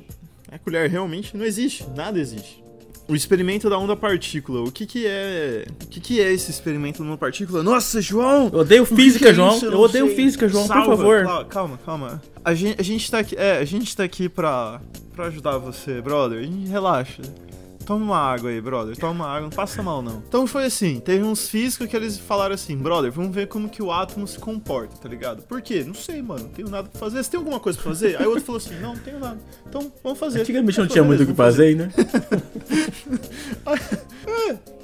a 0.50 0.58
colher 0.58 0.90
realmente 0.90 1.36
não 1.36 1.44
existe. 1.44 1.86
Nada 1.94 2.18
existe. 2.18 2.64
O 3.10 3.14
experimento 3.14 3.70
da 3.70 3.78
onda 3.78 3.94
partícula. 3.94 4.62
O 4.62 4.72
que 4.72 4.86
que 4.86 5.06
é... 5.06 5.66
O 5.84 5.88
que 5.88 6.00
que 6.00 6.22
é 6.22 6.32
esse 6.32 6.50
experimento 6.50 7.04
da 7.04 7.10
onda 7.10 7.18
partícula? 7.18 7.62
Nossa, 7.62 8.00
João! 8.00 8.50
Eu 8.54 8.60
odeio 8.60 8.86
física, 8.86 9.32
é 9.32 9.34
João. 9.34 9.60
Eu, 9.62 9.72
eu 9.74 9.80
odeio 9.82 10.08
sei. 10.08 10.16
física, 10.16 10.48
João, 10.48 10.66
Salva. 10.66 10.86
por 10.86 10.96
favor. 10.96 11.46
Calma, 11.50 11.78
calma. 11.86 12.22
A 12.42 12.54
gente, 12.54 12.80
a 12.80 12.84
gente 12.84 13.12
tá 13.12 13.20
aqui... 13.20 13.36
É, 13.36 13.58
a 13.58 13.66
gente 13.66 13.94
tá 13.94 14.06
aqui 14.06 14.30
pra, 14.30 14.80
pra 15.14 15.26
ajudar 15.26 15.58
você, 15.58 16.00
brother. 16.00 16.40
A 16.40 16.44
gente 16.44 16.70
relaxa. 16.70 17.22
Toma 17.88 18.04
uma 18.04 18.18
água 18.18 18.50
aí, 18.50 18.60
brother. 18.60 18.98
Toma 18.98 19.14
uma 19.14 19.28
água, 19.28 19.44
não 19.44 19.50
passa 19.50 19.82
mal 19.82 20.02
não. 20.02 20.22
Então 20.28 20.46
foi 20.46 20.66
assim, 20.66 21.00
teve 21.00 21.24
uns 21.24 21.48
físicos 21.48 21.88
que 21.88 21.96
eles 21.96 22.18
falaram 22.18 22.54
assim, 22.54 22.76
brother, 22.76 23.10
vamos 23.14 23.34
ver 23.34 23.48
como 23.48 23.70
que 23.70 23.82
o 23.82 23.94
átomo 23.94 24.28
se 24.28 24.38
comporta, 24.38 24.98
tá 24.98 25.08
ligado? 25.08 25.44
Por 25.44 25.62
quê? 25.62 25.86
Não 25.88 25.94
sei, 25.94 26.22
mano. 26.22 26.44
Não 26.44 26.50
tenho 26.50 26.70
nada 26.70 26.90
pra 26.90 27.00
fazer. 27.00 27.24
Você 27.24 27.32
tem 27.32 27.38
alguma 27.38 27.62
coisa 27.62 27.80
pra 27.80 27.88
fazer? 27.90 28.20
Aí 28.20 28.26
o 28.26 28.32
outro 28.32 28.44
falou 28.44 28.58
assim, 28.58 28.76
não, 28.82 28.94
não 28.94 29.02
tenho 29.02 29.20
nada. 29.20 29.40
Então 29.66 29.90
vamos 30.04 30.20
fazer. 30.20 30.42
Antigamente 30.42 30.78
não 30.78 30.88
tinha 30.88 31.04
muito 31.06 31.24
o 31.24 31.28
que 31.28 31.34
fazer, 31.34 31.78
né? 31.78 31.90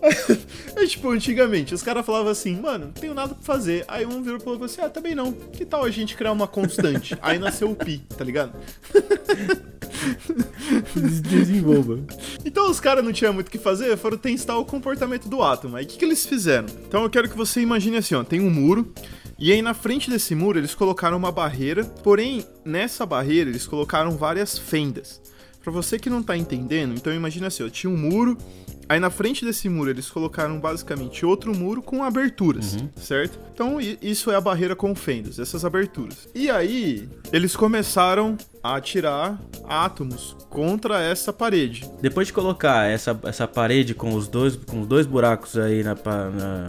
é, 0.01 0.81
é, 0.81 0.85
tipo, 0.87 1.09
antigamente, 1.09 1.73
os 1.73 1.83
caras 1.83 2.05
falavam 2.05 2.31
assim, 2.31 2.55
mano, 2.55 2.85
não 2.85 2.93
tenho 2.93 3.13
nada 3.13 3.35
pra 3.35 3.43
fazer. 3.43 3.83
Aí 3.89 4.05
um 4.05 4.23
virou 4.23 4.39
e 4.39 4.41
falou 4.41 4.63
assim, 4.63 4.79
ah, 4.79 4.87
também 4.87 5.13
não. 5.13 5.33
Que 5.33 5.65
tal 5.65 5.83
a 5.83 5.89
gente 5.89 6.15
criar 6.15 6.31
uma 6.31 6.47
constante? 6.47 7.17
Aí 7.21 7.37
nasceu 7.37 7.69
o 7.69 7.75
pi, 7.75 7.97
tá 8.17 8.23
ligado? 8.23 8.53
Desenvolva. 10.99 11.99
Então 12.45 12.69
os 12.69 12.79
caras 12.79 13.03
não 13.03 13.13
tinham 13.13 13.33
muito 13.33 13.47
o 13.47 13.51
que 13.51 13.57
fazer, 13.57 13.97
foram 13.97 14.17
testar 14.17 14.57
o 14.57 14.65
comportamento 14.65 15.29
do 15.29 15.41
átomo. 15.41 15.77
Aí 15.77 15.85
o 15.85 15.87
que, 15.87 15.97
que 15.97 16.05
eles 16.05 16.25
fizeram? 16.25 16.67
Então 16.87 17.03
eu 17.03 17.09
quero 17.09 17.29
que 17.29 17.37
você 17.37 17.61
imagine 17.61 17.97
assim, 17.97 18.15
ó, 18.15 18.23
tem 18.23 18.41
um 18.41 18.49
muro, 18.49 18.93
e 19.39 19.51
aí 19.51 19.61
na 19.61 19.73
frente 19.73 20.09
desse 20.09 20.35
muro 20.35 20.59
eles 20.59 20.75
colocaram 20.75 21.17
uma 21.17 21.31
barreira, 21.31 21.83
porém 21.83 22.45
nessa 22.65 23.05
barreira 23.05 23.49
eles 23.49 23.65
colocaram 23.65 24.11
várias 24.11 24.57
fendas. 24.57 25.21
Para 25.63 25.71
você 25.71 25.97
que 25.97 26.09
não 26.09 26.21
tá 26.21 26.35
entendendo, 26.35 26.93
então 26.93 27.13
imagina 27.13 27.47
assim, 27.47 27.63
ó, 27.63 27.69
tinha 27.69 27.91
um 27.91 27.97
muro, 27.97 28.37
Aí 28.87 28.99
na 28.99 29.09
frente 29.09 29.45
desse 29.45 29.69
muro 29.69 29.89
eles 29.89 30.09
colocaram 30.09 30.59
basicamente 30.59 31.25
outro 31.25 31.55
muro 31.55 31.81
com 31.81 32.03
aberturas, 32.03 32.75
uhum. 32.75 32.89
certo? 32.95 33.39
Então 33.53 33.79
isso 33.79 34.31
é 34.31 34.35
a 34.35 34.41
barreira 34.41 34.75
com 34.75 34.93
fendas, 34.95 35.39
essas 35.39 35.63
aberturas. 35.65 36.27
E 36.33 36.49
aí 36.49 37.07
eles 37.31 37.55
começaram 37.55 38.37
a 38.61 38.75
atirar 38.75 39.39
átomos 39.67 40.35
contra 40.49 41.01
essa 41.01 41.31
parede. 41.31 41.89
Depois 42.01 42.27
de 42.27 42.33
colocar 42.33 42.89
essa, 42.89 43.19
essa 43.23 43.47
parede 43.47 43.93
com 43.93 44.13
os 44.13 44.27
dois 44.27 44.55
com 44.55 44.85
dois 44.85 45.05
buracos 45.05 45.57
aí 45.57 45.83
na, 45.83 45.95
na 45.95 46.67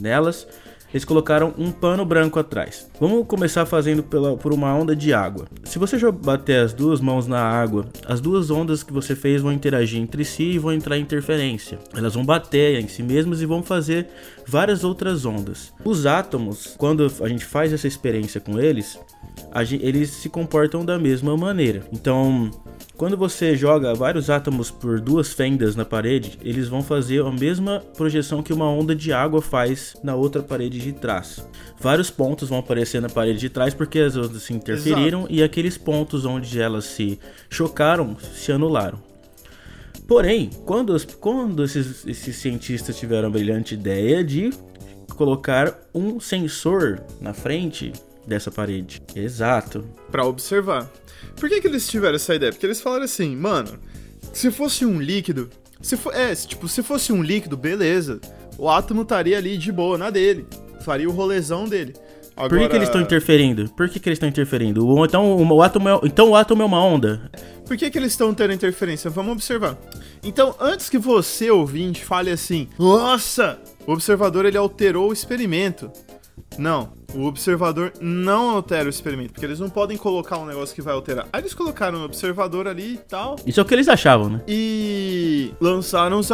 nelas, 0.00 0.46
eles 0.94 1.04
colocaram 1.04 1.52
um 1.58 1.72
pano 1.72 2.04
branco 2.04 2.38
atrás. 2.38 2.88
Vamos 3.00 3.26
começar 3.26 3.66
fazendo 3.66 4.00
pela, 4.04 4.36
por 4.36 4.52
uma 4.52 4.72
onda 4.72 4.94
de 4.94 5.12
água. 5.12 5.46
Se 5.64 5.76
você 5.76 5.98
bater 6.12 6.60
as 6.60 6.72
duas 6.72 7.00
mãos 7.00 7.26
na 7.26 7.40
água, 7.40 7.86
as 8.06 8.20
duas 8.20 8.48
ondas 8.48 8.84
que 8.84 8.92
você 8.92 9.16
fez 9.16 9.42
vão 9.42 9.52
interagir 9.52 10.00
entre 10.00 10.24
si 10.24 10.52
e 10.52 10.58
vão 10.58 10.72
entrar 10.72 10.96
em 10.96 11.02
interferência. 11.02 11.80
Elas 11.96 12.14
vão 12.14 12.24
bater 12.24 12.80
em 12.80 12.86
si 12.86 13.02
mesmas 13.02 13.42
e 13.42 13.46
vão 13.46 13.60
fazer 13.60 14.06
várias 14.46 14.84
outras 14.84 15.26
ondas. 15.26 15.74
Os 15.84 16.06
átomos, 16.06 16.76
quando 16.78 17.10
a 17.20 17.28
gente 17.28 17.44
faz 17.44 17.72
essa 17.72 17.88
experiência 17.88 18.40
com 18.40 18.60
eles, 18.60 18.96
gente, 19.64 19.84
eles 19.84 20.10
se 20.10 20.28
comportam 20.28 20.84
da 20.84 20.96
mesma 20.96 21.36
maneira. 21.36 21.82
Então, 21.92 22.52
quando 22.96 23.16
você 23.16 23.56
joga 23.56 23.92
vários 23.92 24.30
átomos 24.30 24.70
por 24.70 25.00
duas 25.00 25.32
fendas 25.32 25.74
na 25.74 25.84
parede, 25.84 26.38
eles 26.42 26.68
vão 26.68 26.82
fazer 26.82 27.24
a 27.24 27.30
mesma 27.30 27.80
projeção 27.96 28.42
que 28.42 28.52
uma 28.52 28.70
onda 28.70 28.94
de 28.94 29.12
água 29.12 29.42
faz 29.42 29.96
na 30.02 30.14
outra 30.14 30.42
parede 30.42 30.78
de 30.78 30.92
trás. 30.92 31.44
Vários 31.80 32.08
pontos 32.08 32.48
vão 32.48 32.58
aparecer 32.58 33.02
na 33.02 33.08
parede 33.08 33.40
de 33.40 33.48
trás 33.48 33.74
porque 33.74 33.98
as 33.98 34.16
ondas 34.16 34.44
se 34.44 34.54
interferiram 34.54 35.20
Exato. 35.20 35.34
e 35.34 35.42
aqueles 35.42 35.76
pontos 35.76 36.24
onde 36.24 36.60
elas 36.60 36.84
se 36.84 37.18
chocaram 37.50 38.16
se 38.34 38.52
anularam. 38.52 38.98
Porém, 40.06 40.50
quando, 40.64 40.94
quando 41.18 41.64
esses, 41.64 42.06
esses 42.06 42.36
cientistas 42.36 42.96
tiveram 42.96 43.28
a 43.28 43.30
brilhante 43.30 43.74
ideia 43.74 44.22
de 44.22 44.50
colocar 45.16 45.80
um 45.94 46.20
sensor 46.20 47.02
na 47.20 47.32
frente 47.32 47.92
dessa 48.26 48.50
parede. 48.50 49.02
Exato. 49.14 49.84
Para 50.10 50.26
observar. 50.26 50.90
Por 51.36 51.48
que, 51.48 51.60
que 51.60 51.66
eles 51.66 51.86
tiveram 51.88 52.16
essa 52.16 52.34
ideia? 52.34 52.52
Porque 52.52 52.66
eles 52.66 52.80
falaram 52.80 53.04
assim, 53.04 53.34
mano, 53.36 53.78
se 54.32 54.50
fosse 54.50 54.84
um 54.84 55.00
líquido, 55.00 55.50
se 55.80 55.96
for, 55.96 56.14
é, 56.14 56.34
tipo, 56.34 56.68
se 56.68 56.82
fosse 56.82 57.12
um 57.12 57.22
líquido, 57.22 57.56
beleza. 57.56 58.20
O 58.56 58.70
átomo 58.70 59.02
estaria 59.02 59.36
ali 59.36 59.56
de 59.58 59.72
boa 59.72 59.98
na 59.98 60.10
dele, 60.10 60.46
faria 60.84 61.08
o 61.08 61.12
rolezão 61.12 61.68
dele. 61.68 61.94
Agora... 62.36 62.48
Por 62.48 62.58
que, 62.58 62.68
que 62.68 62.76
eles 62.76 62.88
estão 62.88 63.00
interferindo? 63.00 63.68
Por 63.70 63.88
que, 63.88 64.00
que 64.00 64.08
eles 64.08 64.16
estão 64.16 64.28
interferindo? 64.28 64.86
O, 64.86 65.04
então, 65.04 65.36
o, 65.36 65.48
o 65.48 65.62
átomo 65.62 65.88
é, 65.88 66.00
então 66.02 66.30
o 66.30 66.36
átomo 66.36 66.62
é 66.62 66.64
uma 66.64 66.84
onda. 66.84 67.30
Por 67.64 67.76
que, 67.76 67.90
que 67.90 67.98
eles 67.98 68.12
estão 68.12 68.34
tendo 68.34 68.52
interferência? 68.52 69.08
Vamos 69.08 69.32
observar. 69.32 69.78
Então, 70.22 70.54
antes 70.60 70.90
que 70.90 70.98
você, 70.98 71.50
ouvinte, 71.50 72.04
fale 72.04 72.30
assim, 72.30 72.68
nossa, 72.78 73.58
o 73.86 73.92
observador 73.92 74.44
ele 74.44 74.58
alterou 74.58 75.10
o 75.10 75.12
experimento. 75.12 75.90
Não, 76.58 76.92
o 77.14 77.24
observador 77.24 77.92
não 78.00 78.50
altera 78.50 78.86
o 78.86 78.90
experimento, 78.90 79.32
porque 79.32 79.46
eles 79.46 79.60
não 79.60 79.68
podem 79.68 79.96
colocar 79.96 80.38
um 80.38 80.46
negócio 80.46 80.74
que 80.74 80.82
vai 80.82 80.94
alterar. 80.94 81.26
Aí 81.32 81.40
eles 81.40 81.54
colocaram 81.54 81.98
um 81.98 82.04
observador 82.04 82.66
ali 82.66 82.94
e 82.94 82.98
tal. 82.98 83.36
Isso 83.46 83.60
é 83.60 83.62
o 83.62 83.66
que 83.66 83.74
eles 83.74 83.88
achavam, 83.88 84.28
né? 84.28 84.40
E 84.46 85.52
lançaram 85.60 86.18
os. 86.18 86.30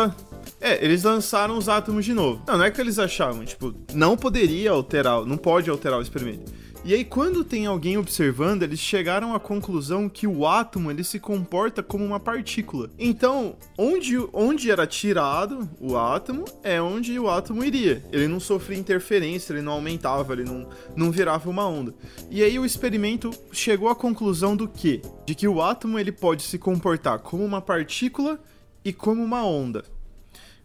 É, 0.61 0.85
eles 0.85 1.03
lançaram 1.03 1.57
os 1.57 1.69
átomos 1.69 2.05
de 2.05 2.13
novo. 2.13 2.43
Não, 2.47 2.59
não 2.59 2.65
é 2.65 2.71
que 2.71 2.81
eles 2.81 2.99
achavam, 2.99 3.45
tipo, 3.45 3.75
não 3.95 4.17
poderia 4.17 4.71
alterar, 4.71 5.25
não 5.25 5.37
pode 5.37 5.71
alterar 5.71 5.99
o 5.99 6.03
experimento. 6.03 6.53
E 6.83 6.95
aí, 6.95 7.05
quando 7.05 7.45
tem 7.45 7.67
alguém 7.67 7.99
observando, 7.99 8.63
eles 8.63 8.81
chegaram 8.81 9.35
à 9.35 9.39
conclusão 9.39 10.09
que 10.09 10.27
o 10.27 10.47
átomo 10.47 10.91
ele 10.91 11.05
se 11.05 11.21
comporta 11.21 11.83
como 11.83 12.03
uma 12.03 12.19
partícula. 12.19 12.89
Então, 12.99 13.55
onde, 13.77 14.17
onde 14.33 14.71
era 14.71 14.87
tirado 14.87 15.69
o 15.79 15.95
átomo, 15.99 16.47
é 16.63 16.81
onde 16.81 17.19
o 17.19 17.29
átomo 17.29 17.63
iria. 17.63 18.03
Ele 18.11 18.27
não 18.27 18.41
sofria 18.41 18.79
interferência, 18.79 19.53
ele 19.53 19.61
não 19.61 19.73
aumentava, 19.73 20.33
ele 20.33 20.45
não, 20.45 20.67
não 20.97 21.11
virava 21.11 21.51
uma 21.51 21.67
onda. 21.67 21.95
E 22.31 22.43
aí, 22.43 22.59
o 22.59 22.65
experimento 22.65 23.31
chegou 23.53 23.91
à 23.91 23.95
conclusão 23.95 24.57
do 24.57 24.67
quê? 24.67 25.03
De 25.27 25.35
que 25.35 25.47
o 25.47 25.61
átomo 25.61 25.99
ele 25.99 26.11
pode 26.11 26.43
se 26.43 26.59
comportar 26.59 27.19
como 27.19 27.45
uma 27.45 27.61
partícula 27.61 28.41
e 28.83 28.91
como 28.91 29.23
uma 29.23 29.45
onda 29.45 29.85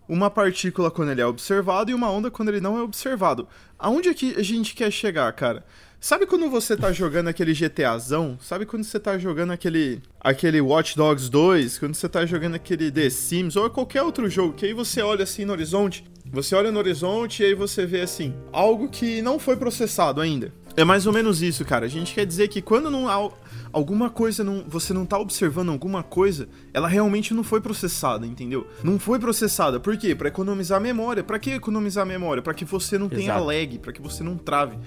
uma 0.08 0.30
partícula 0.30 0.92
quando 0.92 1.12
ele 1.12 1.22
é 1.22 1.26
observado 1.26 1.90
e 1.90 1.94
uma 1.94 2.10
onda 2.10 2.30
quando 2.30 2.50
ele 2.50 2.62
não 2.62 2.78
é 2.78 2.82
observado. 2.82 3.48
Aonde 3.78 4.10
é 4.10 4.14
que 4.14 4.36
a 4.38 4.44
gente 4.44 4.76
quer 4.76 4.92
chegar, 4.92 5.32
cara? 5.34 5.66
Sabe 6.06 6.28
quando 6.28 6.52
você 6.52 6.78
tá 6.78 6.92
jogando 6.92 7.30
aquele 7.30 7.52
GTAzão? 7.52 8.38
Sabe 8.40 8.64
quando 8.64 8.84
você 8.84 9.00
tá 9.00 9.18
jogando 9.18 9.50
aquele 9.50 10.04
aquele 10.22 10.62
Watch 10.62 10.96
Dogs 10.96 11.32
2? 11.32 11.80
Quando 11.80 11.96
você 11.96 12.08
tá 12.08 12.24
jogando 12.28 12.54
aquele 12.54 12.92
The 12.92 13.10
Sims 13.10 13.56
ou 13.56 13.68
qualquer 13.72 14.04
outro 14.04 14.30
jogo, 14.30 14.54
que 14.54 14.68
aí 14.68 14.72
você 14.72 15.02
olha 15.02 15.24
assim 15.24 15.46
no 15.46 15.54
horizonte, 15.54 16.06
você 16.32 16.54
olha 16.54 16.72
no 16.72 16.78
horizonte 16.78 17.42
e 17.42 17.48
aí 17.48 17.56
você 17.56 17.88
vê 17.88 18.02
assim, 18.02 18.36
algo 18.52 18.88
que 18.88 19.20
não 19.24 19.40
foi 19.40 19.58
processado 19.58 20.22
ainda. 20.22 20.54
É 20.78 20.84
mais 20.84 21.08
ou 21.08 21.14
menos 21.14 21.42
isso, 21.42 21.66
cara. 21.66 21.88
A 21.88 21.90
gente 21.90 22.14
quer 22.14 22.28
dizer 22.28 22.50
que 22.50 22.62
quando 22.62 22.92
não 22.92 23.10
há 23.10 23.32
alguma 23.74 24.08
coisa 24.12 24.44
não, 24.44 24.64
você 24.68 24.94
não 24.94 25.08
tá 25.08 25.18
observando 25.18 25.70
alguma 25.70 26.04
coisa, 26.04 26.48
ela 26.72 26.88
realmente 26.88 27.34
não 27.34 27.44
foi 27.44 27.62
processada, 27.62 28.28
entendeu? 28.28 28.68
Não 28.84 29.00
foi 29.00 29.18
processada. 29.18 29.80
Por 29.80 29.98
quê? 29.98 30.14
Para 30.14 30.28
economizar 30.28 30.80
memória. 30.80 31.24
Para 31.24 31.40
que 31.40 31.50
economizar 31.50 32.06
memória? 32.06 32.44
Para 32.44 32.54
que 32.54 32.64
você 32.64 32.96
não 32.96 33.10
tenha 33.10 33.34
Exato. 33.34 33.46
lag, 33.46 33.80
para 33.80 33.92
que 33.92 34.02
você 34.04 34.24
não 34.24 34.38
trave 34.38 34.78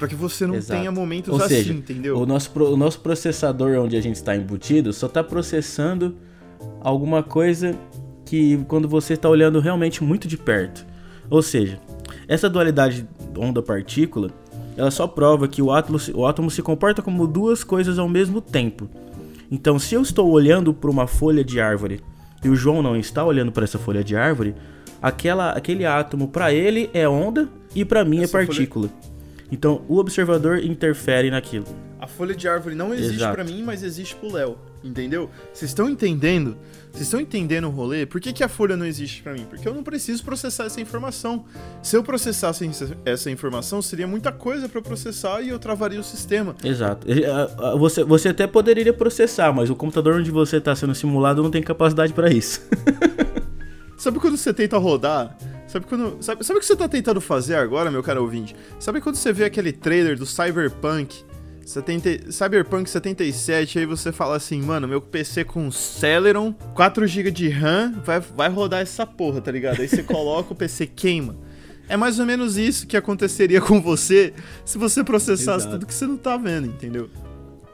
para 0.00 0.08
que 0.08 0.14
você 0.14 0.46
não 0.46 0.54
Exato. 0.54 0.80
tenha 0.80 0.90
momentos 0.90 1.28
Ou 1.28 1.36
assim, 1.36 1.48
seja, 1.56 1.72
entendeu? 1.74 2.16
O 2.16 2.24
nosso, 2.24 2.50
o 2.58 2.76
nosso 2.76 3.00
processador 3.00 3.78
onde 3.78 3.96
a 3.96 4.00
gente 4.00 4.16
está 4.16 4.34
embutido 4.34 4.94
só 4.94 5.06
está 5.06 5.22
processando 5.22 6.16
alguma 6.80 7.22
coisa 7.22 7.76
que 8.24 8.56
quando 8.66 8.88
você 8.88 9.12
está 9.12 9.28
olhando 9.28 9.60
realmente 9.60 10.02
muito 10.02 10.26
de 10.26 10.38
perto. 10.38 10.86
Ou 11.28 11.42
seja, 11.42 11.78
essa 12.26 12.48
dualidade 12.48 13.06
onda-partícula, 13.36 14.30
ela 14.74 14.90
só 14.90 15.06
prova 15.06 15.46
que 15.46 15.60
o 15.60 15.70
átomo, 15.70 15.98
o 16.14 16.26
átomo 16.26 16.50
se 16.50 16.62
comporta 16.62 17.02
como 17.02 17.26
duas 17.26 17.62
coisas 17.62 17.98
ao 17.98 18.08
mesmo 18.08 18.40
tempo. 18.40 18.88
Então, 19.50 19.78
se 19.78 19.94
eu 19.94 20.00
estou 20.00 20.30
olhando 20.30 20.72
para 20.72 20.90
uma 20.90 21.06
folha 21.06 21.44
de 21.44 21.60
árvore 21.60 22.00
e 22.42 22.48
o 22.48 22.56
João 22.56 22.82
não 22.82 22.96
está 22.96 23.22
olhando 23.22 23.52
para 23.52 23.64
essa 23.64 23.78
folha 23.78 24.02
de 24.02 24.16
árvore, 24.16 24.54
aquela, 25.02 25.50
aquele 25.50 25.84
átomo 25.84 26.28
para 26.28 26.54
ele 26.54 26.88
é 26.94 27.06
onda 27.06 27.50
e 27.74 27.84
para 27.84 28.02
mim 28.02 28.20
é 28.20 28.22
essa 28.22 28.40
é 28.40 28.46
partícula. 28.46 28.88
Folha... 28.88 29.09
Então 29.50 29.82
o 29.88 29.98
observador 29.98 30.64
interfere 30.64 31.30
naquilo. 31.30 31.66
A 31.98 32.06
folha 32.06 32.34
de 32.34 32.48
árvore 32.48 32.74
não 32.74 32.94
existe 32.94 33.18
para 33.18 33.44
mim, 33.44 33.62
mas 33.62 33.82
existe 33.82 34.16
pro 34.16 34.32
Léo. 34.32 34.56
Entendeu? 34.82 35.28
Vocês 35.52 35.70
estão 35.70 35.86
entendendo? 35.86 36.56
Vocês 36.90 37.02
estão 37.02 37.20
entendendo 37.20 37.66
o 37.66 37.70
rolê? 37.70 38.06
Por 38.06 38.18
que, 38.18 38.32
que 38.32 38.42
a 38.42 38.48
folha 38.48 38.74
não 38.74 38.86
existe 38.86 39.22
para 39.22 39.34
mim? 39.34 39.44
Porque 39.48 39.68
eu 39.68 39.74
não 39.74 39.82
preciso 39.82 40.24
processar 40.24 40.64
essa 40.64 40.80
informação. 40.80 41.44
Se 41.82 41.94
eu 41.94 42.02
processasse 42.02 42.68
essa 43.04 43.30
informação, 43.30 43.82
seria 43.82 44.06
muita 44.06 44.32
coisa 44.32 44.66
para 44.66 44.80
processar 44.80 45.42
e 45.42 45.50
eu 45.50 45.58
travaria 45.58 46.00
o 46.00 46.02
sistema. 46.02 46.56
Exato. 46.64 47.06
Você, 47.78 48.02
você 48.02 48.30
até 48.30 48.46
poderia 48.46 48.92
processar, 48.94 49.52
mas 49.52 49.68
o 49.68 49.76
computador 49.76 50.14
onde 50.14 50.30
você 50.30 50.56
está 50.56 50.74
sendo 50.74 50.94
simulado 50.94 51.42
não 51.42 51.50
tem 51.50 51.62
capacidade 51.62 52.14
para 52.14 52.30
isso. 52.32 52.62
Sabe 53.98 54.18
quando 54.18 54.38
você 54.38 54.54
tenta 54.54 54.78
rodar 54.78 55.36
Sabe 55.70 55.86
quando. 55.86 56.20
Sabe, 56.20 56.44
sabe 56.44 56.58
o 56.58 56.60
que 56.60 56.66
você 56.66 56.74
tá 56.74 56.88
tentando 56.88 57.20
fazer 57.20 57.54
agora, 57.54 57.92
meu 57.92 58.02
caro 58.02 58.22
ouvinte? 58.22 58.56
Sabe 58.80 59.00
quando 59.00 59.14
você 59.14 59.32
vê 59.32 59.44
aquele 59.44 59.72
trailer 59.72 60.18
do 60.18 60.26
Cyberpunk 60.26 61.24
70, 61.64 62.32
Cyberpunk 62.32 62.90
77, 62.90 63.78
aí 63.78 63.86
você 63.86 64.10
fala 64.10 64.34
assim, 64.34 64.60
mano, 64.60 64.88
meu 64.88 65.00
PC 65.00 65.44
com 65.44 65.70
Celeron, 65.70 66.52
4GB 66.74 67.30
de 67.30 67.48
RAM, 67.48 67.92
vai, 68.04 68.18
vai 68.18 68.48
rodar 68.48 68.80
essa 68.80 69.06
porra, 69.06 69.40
tá 69.40 69.52
ligado? 69.52 69.80
Aí 69.80 69.86
você 69.86 70.02
coloca, 70.02 70.52
o 70.52 70.56
PC 70.56 70.88
queima. 70.88 71.36
É 71.88 71.96
mais 71.96 72.18
ou 72.18 72.26
menos 72.26 72.56
isso 72.56 72.86
que 72.88 72.96
aconteceria 72.96 73.60
com 73.60 73.80
você 73.80 74.34
se 74.64 74.76
você 74.76 75.04
processasse 75.04 75.66
Exato. 75.66 75.70
tudo 75.70 75.86
que 75.86 75.94
você 75.94 76.06
não 76.06 76.16
tá 76.16 76.36
vendo, 76.36 76.66
entendeu? 76.66 77.08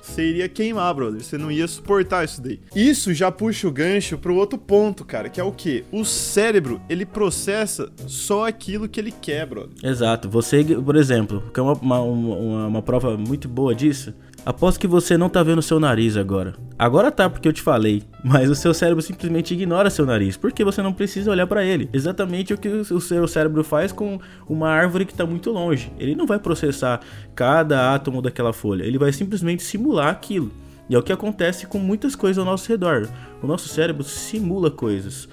Você 0.06 0.30
iria 0.30 0.48
queimar, 0.48 0.94
brother. 0.94 1.22
Você 1.22 1.36
não 1.36 1.50
ia 1.50 1.66
suportar 1.66 2.24
isso 2.24 2.40
daí. 2.40 2.60
Isso 2.74 3.12
já 3.12 3.30
puxa 3.30 3.68
o 3.68 3.72
gancho 3.72 4.16
pro 4.16 4.36
outro 4.36 4.58
ponto, 4.58 5.04
cara, 5.04 5.28
que 5.28 5.40
é 5.40 5.44
o 5.44 5.52
quê? 5.52 5.84
O 5.90 6.04
cérebro, 6.04 6.80
ele 6.88 7.04
processa 7.04 7.90
só 8.06 8.46
aquilo 8.46 8.88
que 8.88 9.00
ele 9.00 9.10
quer, 9.12 9.46
brother. 9.46 9.72
Exato. 9.82 10.28
Você, 10.30 10.64
por 10.64 10.96
exemplo, 10.96 11.42
que 11.52 11.60
é 11.60 11.62
uma, 11.62 11.72
uma, 11.74 12.00
uma, 12.00 12.66
uma 12.66 12.82
prova 12.82 13.16
muito 13.16 13.48
boa 13.48 13.74
disso, 13.74 14.14
Aposto 14.46 14.78
que 14.78 14.86
você 14.86 15.18
não 15.18 15.28
tá 15.28 15.42
vendo 15.42 15.60
seu 15.60 15.80
nariz 15.80 16.16
agora. 16.16 16.54
Agora 16.78 17.10
tá, 17.10 17.28
porque 17.28 17.48
eu 17.48 17.52
te 17.52 17.60
falei. 17.60 18.04
Mas 18.22 18.48
o 18.48 18.54
seu 18.54 18.72
cérebro 18.72 19.02
simplesmente 19.02 19.52
ignora 19.52 19.90
seu 19.90 20.06
nariz. 20.06 20.36
Porque 20.36 20.62
você 20.62 20.80
não 20.80 20.92
precisa 20.92 21.32
olhar 21.32 21.48
para 21.48 21.64
ele. 21.64 21.90
Exatamente 21.92 22.54
o 22.54 22.58
que 22.58 22.68
o 22.68 23.00
seu 23.00 23.26
cérebro 23.26 23.64
faz 23.64 23.90
com 23.90 24.20
uma 24.48 24.68
árvore 24.68 25.04
que 25.04 25.12
tá 25.12 25.26
muito 25.26 25.50
longe. 25.50 25.92
Ele 25.98 26.14
não 26.14 26.26
vai 26.26 26.38
processar 26.38 27.00
cada 27.34 27.92
átomo 27.92 28.22
daquela 28.22 28.52
folha. 28.52 28.84
Ele 28.84 28.98
vai 28.98 29.12
simplesmente 29.12 29.64
simular 29.64 30.10
aquilo. 30.10 30.52
E 30.88 30.94
é 30.94 30.98
o 30.98 31.02
que 31.02 31.12
acontece 31.12 31.66
com 31.66 31.80
muitas 31.80 32.14
coisas 32.14 32.38
ao 32.38 32.44
nosso 32.44 32.68
redor. 32.68 33.08
O 33.42 33.48
nosso 33.48 33.66
cérebro 33.66 34.04
simula 34.04 34.70
coisas. 34.70 35.28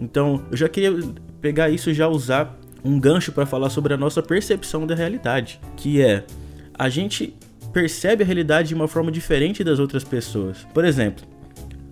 Então, 0.00 0.42
eu 0.50 0.56
já 0.56 0.70
queria 0.70 0.98
pegar 1.42 1.68
isso 1.68 1.90
e 1.90 1.94
já 1.94 2.08
usar 2.08 2.58
um 2.82 2.98
gancho 2.98 3.30
para 3.30 3.44
falar 3.44 3.68
sobre 3.68 3.92
a 3.92 3.98
nossa 3.98 4.22
percepção 4.22 4.86
da 4.86 4.94
realidade, 4.94 5.60
que 5.76 6.00
é 6.00 6.24
a 6.72 6.88
gente 6.88 7.36
percebe 7.72 8.22
a 8.22 8.26
realidade 8.26 8.68
de 8.68 8.74
uma 8.74 8.88
forma 8.88 9.10
diferente 9.10 9.62
das 9.62 9.78
outras 9.78 10.04
pessoas. 10.04 10.66
Por 10.72 10.84
exemplo, 10.84 11.24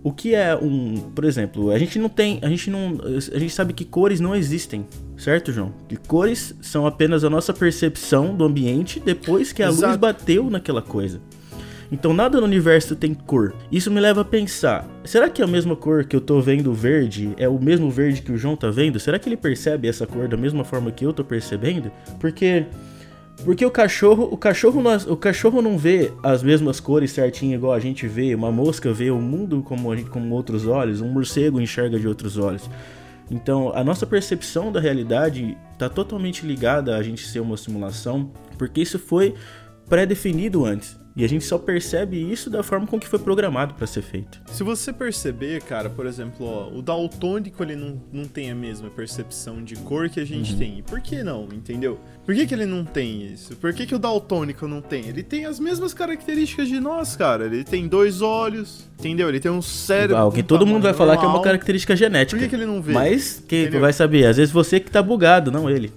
o 0.03 0.13
que 0.13 0.35
é 0.35 0.55
um, 0.55 0.95
por 1.15 1.25
exemplo, 1.25 1.71
a 1.71 1.79
gente 1.79 1.99
não 1.99 2.09
tem, 2.09 2.39
a 2.43 2.49
gente 2.49 2.71
não, 2.71 2.97
a 3.05 3.39
gente 3.39 3.53
sabe 3.53 3.73
que 3.73 3.85
cores 3.85 4.21
não 4.21 4.37
existem, 4.37 4.87
certo, 5.17 5.51
João? 5.51 5.75
Que 5.89 5.97
cores 5.97 6.55
são 6.61 6.87
apenas 6.87 7.25
a 7.25 7.31
nossa 7.31 7.53
percepção 7.53 8.35
do 8.35 8.45
ambiente 8.45 9.01
depois 9.01 9.53
que 9.53 9.63
a 9.63 9.69
Exato. 9.69 9.87
luz 9.87 9.97
bateu 9.97 10.49
naquela 10.49 10.81
coisa. 10.81 11.21
Então 11.91 12.13
nada 12.13 12.41
no 12.41 12.47
universo 12.47 12.97
tem 12.97 13.15
cor. 13.15 13.53
Isso 13.71 13.91
me 13.91 14.01
leva 14.01 14.21
a 14.21 14.25
pensar: 14.25 14.89
será 15.05 15.29
que 15.29 15.43
a 15.43 15.47
mesma 15.47 15.75
cor 15.75 16.05
que 16.05 16.15
eu 16.15 16.21
tô 16.21 16.41
vendo 16.41 16.73
verde 16.73 17.33
é 17.37 17.49
o 17.49 17.61
mesmo 17.61 17.91
verde 17.91 18.23
que 18.23 18.33
o 18.33 18.39
João 18.39 18.57
tá 18.57 18.71
vendo? 18.71 18.99
Será 18.99 19.19
que 19.19 19.29
ele 19.29 19.37
percebe 19.37 19.89
essa 19.89 20.07
cor 20.07 20.29
da 20.29 20.37
mesma 20.37 20.65
forma 20.65 20.91
que 20.91 21.05
eu 21.05 21.13
tô 21.13 21.25
percebendo? 21.25 21.91
Porque 22.21 22.67
porque 23.45 23.65
o 23.65 23.71
cachorro, 23.71 24.29
o 24.31 24.37
cachorro, 24.37 24.83
não, 24.83 24.97
o 25.13 25.17
cachorro 25.17 25.61
não 25.61 25.77
vê 25.77 26.13
as 26.23 26.43
mesmas 26.43 26.81
cores 26.81 27.13
certinho 27.13 27.55
igual 27.55 27.73
a 27.73 27.81
gente 27.81 28.07
vê, 28.07 28.35
uma 28.35 28.51
mosca 28.51 28.93
vê 28.93 29.11
o 29.11 29.21
mundo 29.21 29.63
como, 29.63 29.95
gente, 29.95 30.09
com 30.09 30.31
outros 30.31 30.67
olhos, 30.67 31.01
um 31.01 31.09
morcego 31.09 31.61
enxerga 31.61 31.99
de 31.99 32.09
outros 32.09 32.39
olhos. 32.39 32.69
Então, 33.31 33.73
a 33.75 33.83
nossa 33.83 34.07
percepção 34.07 34.71
da 34.71 34.81
realidade 34.81 35.57
está 35.73 35.89
totalmente 35.89 36.47
ligada 36.47 36.97
a 36.97 37.03
gente 37.03 37.27
ser 37.27 37.41
uma 37.41 37.57
simulação, 37.57 38.31
porque 38.57 38.81
isso 38.81 38.99
foi 38.99 39.35
pré-definido 39.89 40.65
antes. 40.65 40.99
E 41.17 41.25
a 41.25 41.29
gente 41.29 41.47
só 41.47 41.57
percebe 41.57 42.19
isso 42.31 42.51
da 42.51 42.63
forma 42.63 42.87
com 42.87 43.01
que 43.01 43.09
foi 43.09 43.19
programado 43.19 43.73
para 43.73 43.87
ser 43.87 44.03
feito. 44.03 44.39
Se 44.49 44.63
você 44.63 44.93
perceber, 44.93 45.63
cara, 45.63 45.89
por 45.89 46.05
exemplo, 46.05 46.45
ó, 46.45 46.69
o 46.69 46.83
daltônico 46.83 47.63
ele 47.63 47.75
não, 47.75 47.99
não 48.13 48.25
tem 48.27 48.51
a 48.51 48.55
mesma 48.55 48.91
percepção 48.91 49.65
de 49.65 49.77
cor 49.77 50.11
que 50.11 50.21
a 50.21 50.27
gente 50.27 50.53
uhum. 50.53 50.59
tem. 50.59 50.79
E 50.79 50.83
por 50.83 51.01
que 51.01 51.23
não, 51.23 51.49
entendeu? 51.51 51.99
Por 52.27 52.35
que, 52.35 52.47
que 52.47 52.53
ele 52.53 52.67
não 52.67 52.85
tem 52.85 53.33
isso? 53.33 53.57
Por 53.57 53.73
que, 53.73 53.87
que 53.87 53.95
o 53.95 53.99
daltônico 53.99 54.69
não 54.69 54.83
tem? 54.83 55.07
Ele 55.07 55.23
tem 55.23 55.47
as 55.47 55.59
mesmas 55.59 55.95
características 55.95 56.69
de 56.69 56.79
nós, 56.79 57.17
cara. 57.17 57.47
Ele 57.47 57.65
tem 57.65 57.89
dois 57.89 58.21
olhos, 58.21 58.87
entendeu? 58.99 59.31
Ele 59.31 59.41
tem 59.41 59.51
um 59.51 59.63
cérebro. 59.63 60.17
Algo 60.19 60.37
que 60.37 60.43
todo 60.43 60.67
mundo 60.67 60.83
vai 60.83 60.93
normal. 60.93 61.07
falar 61.09 61.17
que 61.19 61.25
é 61.25 61.29
uma 61.29 61.41
característica 61.41 61.97
genética. 61.97 62.37
Por 62.37 62.43
que, 62.43 62.51
que 62.51 62.57
ele 62.57 62.67
não 62.67 62.83
vê? 62.83 62.93
Mas 62.93 63.43
quem 63.49 63.63
entendeu? 63.63 63.81
vai 63.81 63.93
saber? 63.95 64.27
Às 64.27 64.37
vezes 64.37 64.53
você 64.53 64.79
que 64.79 64.91
tá 64.91 65.03
bugado, 65.03 65.51
não 65.51 65.71
ele. 65.71 65.91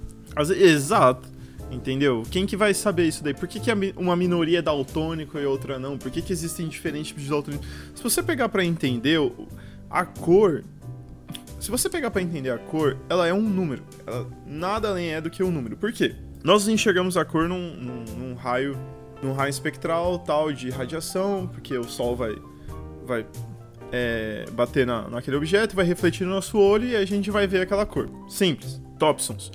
Exato. 0.56 1.28
Entendeu? 1.72 2.24
Quem 2.32 2.46
que 2.46 2.58
vai 2.58 2.74
saber 2.74 3.08
isso 3.08 3.24
daí? 3.24 3.34
Por 3.34 3.48
que, 3.48 3.60
que 3.60 3.70
uma 3.96 4.16
minoria 4.16 4.60
é 4.60 4.62
daltônico 4.62 5.38
e 5.38 5.46
outra 5.46 5.78
não? 5.78 5.98
Por 5.98 6.10
que, 6.10 6.22
que 6.22 6.34
existem 6.34 6.68
diferentes 6.68 7.10
tipos 7.10 7.24
de 7.24 7.30
daltônico? 7.30 7.64
Se 7.94 8.02
você 8.02 8.24
pegar 8.24 8.50
para 8.50 8.66
entender 8.66 9.20
a 9.90 10.04
cor, 10.06 10.64
se 11.60 11.70
você 11.70 11.90
pegar 11.90 12.10
para 12.10 12.22
entender 12.22 12.50
a 12.50 12.58
cor, 12.58 12.98
ela 13.08 13.28
é 13.28 13.34
um 13.34 13.42
número. 13.42 13.84
Ela 14.08 14.28
nada 14.48 14.90
além 14.90 15.14
é 15.14 15.22
do 15.22 15.30
que 15.30 15.44
um 15.44 15.52
número. 15.52 15.78
Por 15.78 15.92
quê? 15.92 16.16
Nós 16.44 16.68
enxergamos 16.68 17.18
a 17.18 17.26
cor 17.26 17.48
num, 17.48 17.76
num, 17.76 18.06
num 18.18 18.34
raio, 18.34 18.78
num 19.22 19.34
raio 19.34 19.50
espectral 19.50 20.18
tal 20.20 20.52
de 20.52 20.70
radiação, 20.70 21.48
porque 21.48 21.78
o 21.78 21.84
Sol 21.84 22.16
vai, 22.16 22.36
vai 23.06 23.26
é, 23.92 24.46
bater 24.54 24.88
na, 24.88 25.08
naquele 25.10 25.36
objeto, 25.38 25.76
vai 25.76 25.86
refletir 25.86 26.26
no 26.26 26.34
nosso 26.34 26.58
olho 26.58 26.88
e 26.88 26.96
a 26.96 27.06
gente 27.06 27.30
vai 27.30 27.46
ver 27.46 27.62
aquela 27.62 27.86
cor. 27.86 28.10
Simples. 28.28 28.82
Topsons. 28.98 29.52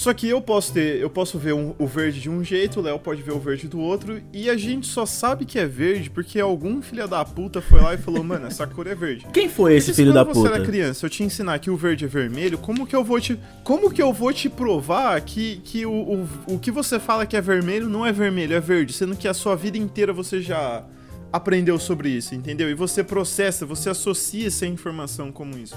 Só 0.00 0.14
que 0.14 0.26
eu 0.26 0.40
posso 0.40 0.72
ter, 0.72 0.96
eu 0.96 1.10
posso 1.10 1.38
ver 1.38 1.52
um, 1.52 1.74
o 1.78 1.86
verde 1.86 2.22
de 2.22 2.30
um 2.30 2.42
jeito, 2.42 2.80
o 2.80 2.82
Léo 2.82 2.98
pode 2.98 3.20
ver 3.20 3.32
o 3.32 3.38
verde 3.38 3.68
do 3.68 3.78
outro, 3.78 4.18
e 4.32 4.48
a 4.48 4.56
gente 4.56 4.86
só 4.86 5.04
sabe 5.04 5.44
que 5.44 5.58
é 5.58 5.66
verde 5.66 6.08
porque 6.08 6.40
algum 6.40 6.80
filho 6.80 7.06
da 7.06 7.22
puta 7.22 7.60
foi 7.60 7.82
lá 7.82 7.92
e 7.92 7.98
falou, 7.98 8.24
mano, 8.24 8.46
essa 8.46 8.66
cor 8.66 8.86
é 8.86 8.94
verde. 8.94 9.26
Quem 9.30 9.46
foi 9.46 9.76
esse 9.76 9.92
filho 9.92 10.10
da 10.14 10.24
puta? 10.24 10.38
Quando 10.38 10.48
você 10.48 10.54
era 10.54 10.64
criança, 10.64 11.04
eu 11.04 11.10
te 11.10 11.22
ensinar 11.22 11.58
que 11.58 11.70
o 11.70 11.76
verde 11.76 12.06
é 12.06 12.08
vermelho, 12.08 12.56
como 12.56 12.86
que 12.86 12.96
eu 12.96 13.04
vou 13.04 13.20
te, 13.20 13.38
como 13.62 13.90
que 13.90 14.00
eu 14.00 14.10
vou 14.10 14.32
te 14.32 14.48
provar 14.48 15.20
que, 15.20 15.60
que 15.62 15.84
o, 15.84 15.92
o, 15.92 16.28
o 16.54 16.58
que 16.58 16.70
você 16.70 16.98
fala 16.98 17.26
que 17.26 17.36
é 17.36 17.40
vermelho 17.42 17.86
não 17.86 18.06
é 18.06 18.10
vermelho, 18.10 18.54
é 18.54 18.60
verde, 18.60 18.94
sendo 18.94 19.14
que 19.14 19.28
a 19.28 19.34
sua 19.34 19.54
vida 19.54 19.76
inteira 19.76 20.14
você 20.14 20.40
já 20.40 20.82
aprendeu 21.30 21.78
sobre 21.78 22.08
isso, 22.08 22.34
entendeu? 22.34 22.70
E 22.70 22.74
você 22.74 23.04
processa, 23.04 23.66
você 23.66 23.90
associa 23.90 24.46
essa 24.46 24.64
informação 24.64 25.30
como 25.30 25.58
isso. 25.58 25.76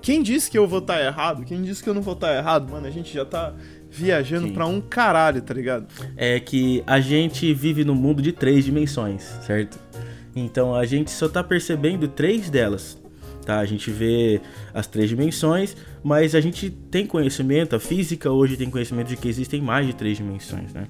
Quem 0.00 0.22
disse 0.22 0.50
que 0.50 0.58
eu 0.58 0.66
vou 0.66 0.78
estar 0.78 0.94
tá 0.94 1.04
errado? 1.04 1.44
Quem 1.44 1.62
disse 1.62 1.82
que 1.82 1.88
eu 1.88 1.94
não 1.94 2.02
vou 2.02 2.14
estar 2.14 2.28
tá 2.28 2.34
errado? 2.34 2.70
Mano, 2.70 2.86
a 2.86 2.90
gente 2.90 3.12
já 3.12 3.24
tá 3.24 3.54
viajando 3.90 4.52
pra 4.52 4.66
um 4.66 4.80
caralho, 4.80 5.40
tá 5.42 5.54
ligado? 5.54 5.86
É 6.16 6.38
que 6.38 6.82
a 6.86 7.00
gente 7.00 7.52
vive 7.54 7.84
no 7.84 7.94
mundo 7.94 8.20
de 8.22 8.32
três 8.32 8.64
dimensões, 8.64 9.22
certo? 9.42 9.78
Então 10.34 10.74
a 10.74 10.84
gente 10.84 11.10
só 11.10 11.28
tá 11.28 11.42
percebendo 11.42 12.06
três 12.06 12.50
delas. 12.50 12.98
Tá, 13.44 13.60
a 13.60 13.64
gente 13.64 13.92
vê 13.92 14.40
as 14.74 14.88
três 14.88 15.08
dimensões, 15.08 15.76
mas 16.02 16.34
a 16.34 16.40
gente 16.40 16.68
tem 16.68 17.06
conhecimento, 17.06 17.76
a 17.76 17.80
física 17.80 18.28
hoje 18.28 18.56
tem 18.56 18.68
conhecimento 18.68 19.06
de 19.06 19.16
que 19.16 19.28
existem 19.28 19.62
mais 19.62 19.86
de 19.86 19.94
três 19.94 20.16
dimensões, 20.16 20.72
né? 20.72 20.88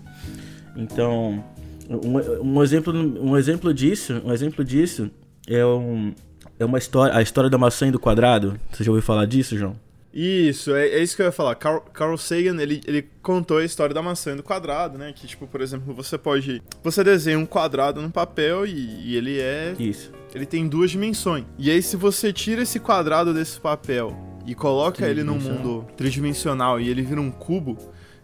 Então, 0.74 1.44
um, 1.88 2.54
um 2.54 2.62
exemplo, 2.62 2.94
um 2.94 3.36
exemplo 3.36 3.74
disso, 3.74 4.22
um 4.24 4.32
exemplo 4.32 4.64
disso 4.64 5.10
é 5.46 5.64
um, 5.66 6.14
é 6.58 6.64
uma 6.64 6.78
história, 6.78 7.16
a 7.16 7.22
história 7.22 7.50
da 7.50 7.58
maçã 7.58 7.86
e 7.86 7.90
do 7.90 7.98
quadrado. 7.98 8.58
Você 8.72 8.84
já 8.84 8.90
ouviu 8.90 9.02
falar 9.02 9.26
disso, 9.26 9.56
João? 9.56 9.76
Isso, 10.18 10.74
é, 10.74 10.88
é 10.88 11.02
isso 11.02 11.14
que 11.14 11.20
eu 11.20 11.26
ia 11.26 11.32
falar. 11.32 11.54
Carl, 11.56 11.80
Carl 11.92 12.16
Sagan, 12.16 12.58
ele, 12.58 12.80
ele 12.86 13.06
contou 13.22 13.58
a 13.58 13.64
história 13.64 13.94
da 13.94 14.00
maçã 14.00 14.32
e 14.32 14.36
do 14.36 14.42
quadrado, 14.42 14.96
né? 14.96 15.12
Que, 15.14 15.26
tipo, 15.26 15.46
por 15.46 15.60
exemplo, 15.60 15.92
você 15.92 16.16
pode... 16.16 16.62
Você 16.82 17.04
desenha 17.04 17.38
um 17.38 17.44
quadrado 17.44 18.00
no 18.00 18.10
papel 18.10 18.64
e, 18.64 19.10
e 19.10 19.14
ele 19.14 19.38
é... 19.38 19.74
Isso. 19.78 20.10
Ele 20.34 20.46
tem 20.46 20.66
duas 20.66 20.90
dimensões. 20.90 21.44
E 21.58 21.70
aí, 21.70 21.82
se 21.82 21.96
você 21.96 22.32
tira 22.32 22.62
esse 22.62 22.80
quadrado 22.80 23.34
desse 23.34 23.60
papel 23.60 24.16
e 24.46 24.54
coloca 24.54 25.06
ele 25.06 25.22
num 25.22 25.38
mundo 25.38 25.86
tridimensional 25.98 26.80
e 26.80 26.88
ele 26.88 27.02
vira 27.02 27.20
um 27.20 27.30
cubo, 27.30 27.76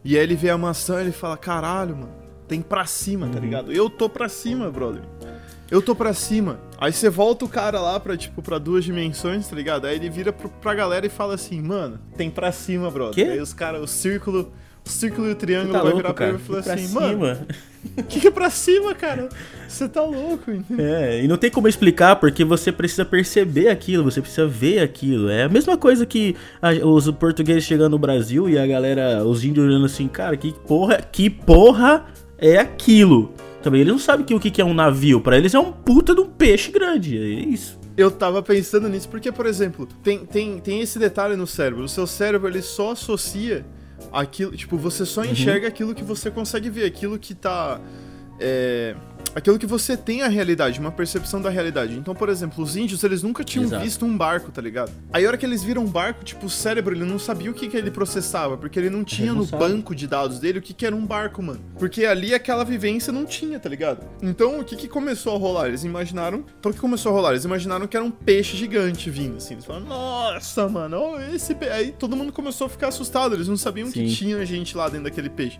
e 0.02 0.16
aí 0.16 0.22
ele 0.22 0.34
vê 0.34 0.48
a 0.48 0.56
maçã 0.56 0.98
e 0.98 1.02
ele 1.02 1.12
fala, 1.12 1.36
caralho, 1.36 1.94
mano, 1.94 2.14
tem 2.48 2.62
pra 2.62 2.86
cima, 2.86 3.28
tá 3.28 3.36
uhum. 3.36 3.44
ligado? 3.44 3.70
Eu 3.70 3.90
tô 3.90 4.08
pra 4.08 4.30
cima, 4.30 4.70
brother 4.70 5.02
eu 5.72 5.80
tô 5.80 5.94
pra 5.94 6.12
cima. 6.12 6.60
Aí 6.78 6.92
você 6.92 7.08
volta 7.08 7.46
o 7.46 7.48
cara 7.48 7.80
lá 7.80 7.98
pra, 7.98 8.14
tipo, 8.14 8.42
pra 8.42 8.58
duas 8.58 8.84
dimensões, 8.84 9.48
tá 9.48 9.56
ligado? 9.56 9.86
Aí 9.86 9.96
ele 9.96 10.10
vira 10.10 10.30
pro, 10.30 10.50
pra 10.50 10.74
galera 10.74 11.06
e 11.06 11.08
fala 11.08 11.34
assim, 11.34 11.62
mano, 11.62 11.98
tem 12.14 12.28
pra 12.28 12.52
cima, 12.52 12.90
brother. 12.90 13.14
Quê? 13.14 13.32
Aí 13.32 13.40
os 13.40 13.54
caras, 13.54 13.80
o 13.80 13.86
círculo, 13.86 14.52
o 14.84 14.88
círculo 14.90 15.28
e 15.28 15.32
o 15.32 15.34
triângulo 15.34 15.72
tá 15.72 15.78
vai 15.78 15.92
louco, 15.92 15.96
virar 15.96 16.12
pra 16.12 16.28
ele 16.28 16.36
e 16.36 16.40
falar 16.40 16.58
assim, 16.58 16.86
cima? 16.86 17.16
mano. 17.16 17.46
O 17.98 18.02
que, 18.04 18.20
que 18.20 18.28
é 18.28 18.30
pra 18.30 18.48
cima, 18.48 18.94
cara? 18.94 19.28
Você 19.66 19.88
tá 19.88 20.02
louco, 20.04 20.52
entendeu? 20.52 20.86
É, 20.86 21.24
e 21.24 21.26
não 21.26 21.36
tem 21.36 21.50
como 21.50 21.66
explicar 21.66 22.14
porque 22.14 22.44
você 22.44 22.70
precisa 22.70 23.04
perceber 23.04 23.70
aquilo, 23.70 24.04
você 24.04 24.20
precisa 24.20 24.46
ver 24.46 24.78
aquilo. 24.78 25.28
É 25.28 25.42
a 25.42 25.48
mesma 25.48 25.76
coisa 25.76 26.06
que 26.06 26.36
a, 26.60 26.70
os 26.86 27.10
portugueses 27.10 27.64
chegando 27.64 27.90
no 27.90 27.98
Brasil 27.98 28.48
e 28.48 28.56
a 28.56 28.64
galera, 28.64 29.24
os 29.24 29.42
índios 29.42 29.66
olhando 29.66 29.86
assim, 29.86 30.06
cara, 30.06 30.36
que 30.36 30.52
porra, 30.52 30.98
que 30.98 31.28
porra 31.28 32.04
é 32.38 32.56
aquilo? 32.56 33.34
Também 33.62 33.80
eles 33.80 33.92
não 33.92 33.98
sabem 33.98 34.26
que, 34.26 34.34
o 34.34 34.40
que 34.40 34.60
é 34.60 34.64
um 34.64 34.74
navio. 34.74 35.20
para 35.20 35.38
eles 35.38 35.54
é 35.54 35.58
um 35.58 35.72
puta 35.72 36.14
de 36.14 36.20
um 36.20 36.26
peixe 36.26 36.70
grande. 36.70 37.16
É 37.16 37.20
isso. 37.20 37.78
Eu 37.96 38.10
tava 38.10 38.42
pensando 38.42 38.88
nisso 38.88 39.08
porque, 39.08 39.30
por 39.30 39.46
exemplo, 39.46 39.86
tem, 40.02 40.24
tem, 40.24 40.58
tem 40.58 40.80
esse 40.80 40.98
detalhe 40.98 41.36
no 41.36 41.46
cérebro. 41.46 41.84
O 41.84 41.88
seu 41.88 42.06
cérebro 42.06 42.48
ele 42.48 42.62
só 42.62 42.92
associa 42.92 43.64
aquilo. 44.12 44.56
Tipo, 44.56 44.76
você 44.76 45.04
só 45.04 45.20
uhum. 45.22 45.30
enxerga 45.30 45.66
uhum. 45.66 45.72
aquilo 45.72 45.94
que 45.94 46.02
você 46.02 46.30
consegue 46.30 46.70
ver, 46.70 46.84
aquilo 46.84 47.18
que 47.18 47.34
tá. 47.34 47.80
É, 48.40 48.96
aquilo 49.34 49.58
que 49.58 49.66
você 49.66 49.96
tem 49.96 50.22
a 50.22 50.28
realidade, 50.28 50.78
uma 50.80 50.92
percepção 50.92 51.40
da 51.40 51.50
realidade. 51.50 51.94
Então, 51.96 52.14
por 52.14 52.28
exemplo, 52.28 52.62
os 52.62 52.76
índios, 52.76 53.02
eles 53.04 53.22
nunca 53.22 53.44
tinham 53.44 53.64
Exato. 53.64 53.84
visto 53.84 54.04
um 54.04 54.16
barco, 54.16 54.50
tá 54.50 54.60
ligado? 54.60 54.92
Aí 55.12 55.24
a 55.24 55.28
hora 55.28 55.38
que 55.38 55.46
eles 55.46 55.62
viram 55.62 55.82
um 55.82 55.86
barco, 55.86 56.24
tipo, 56.24 56.46
o 56.46 56.50
cérebro, 56.50 56.94
ele 56.94 57.04
não 57.04 57.18
sabia 57.18 57.50
o 57.50 57.54
que, 57.54 57.68
que 57.68 57.76
ele 57.76 57.90
processava, 57.90 58.56
porque 58.56 58.78
ele 58.78 58.90
não 58.90 59.04
tinha 59.04 59.32
no 59.32 59.46
sabe. 59.46 59.62
banco 59.62 59.94
de 59.94 60.06
dados 60.06 60.38
dele 60.38 60.58
o 60.58 60.62
que, 60.62 60.74
que 60.74 60.86
era 60.86 60.94
um 60.94 61.04
barco, 61.04 61.42
mano. 61.42 61.60
Porque 61.78 62.04
ali 62.04 62.34
aquela 62.34 62.64
vivência 62.64 63.12
não 63.12 63.24
tinha, 63.24 63.58
tá 63.58 63.68
ligado? 63.68 64.04
Então, 64.22 64.60
o 64.60 64.64
que 64.64 64.76
que 64.76 64.88
começou 64.88 65.34
a 65.34 65.38
rolar? 65.38 65.68
Eles 65.68 65.84
imaginaram... 65.84 66.44
Então, 66.58 66.70
o 66.70 66.74
que 66.74 66.80
começou 66.80 67.12
a 67.12 67.14
rolar? 67.14 67.30
Eles 67.30 67.44
imaginaram 67.44 67.86
que 67.86 67.96
era 67.96 68.04
um 68.04 68.10
peixe 68.10 68.56
gigante 68.56 69.10
vindo, 69.10 69.36
assim. 69.36 69.54
Eles 69.54 69.64
falaram, 69.64 69.86
nossa, 69.86 70.68
mano, 70.68 71.18
esse 71.34 71.54
peixe... 71.54 71.72
Aí 71.72 71.92
todo 71.92 72.16
mundo 72.16 72.32
começou 72.32 72.66
a 72.66 72.70
ficar 72.70 72.88
assustado, 72.88 73.34
eles 73.34 73.48
não 73.48 73.56
sabiam 73.56 73.88
Sim. 73.88 74.04
que 74.04 74.14
tinha 74.14 74.44
gente 74.44 74.76
lá 74.76 74.88
dentro 74.88 75.04
daquele 75.04 75.30
peixe. 75.30 75.58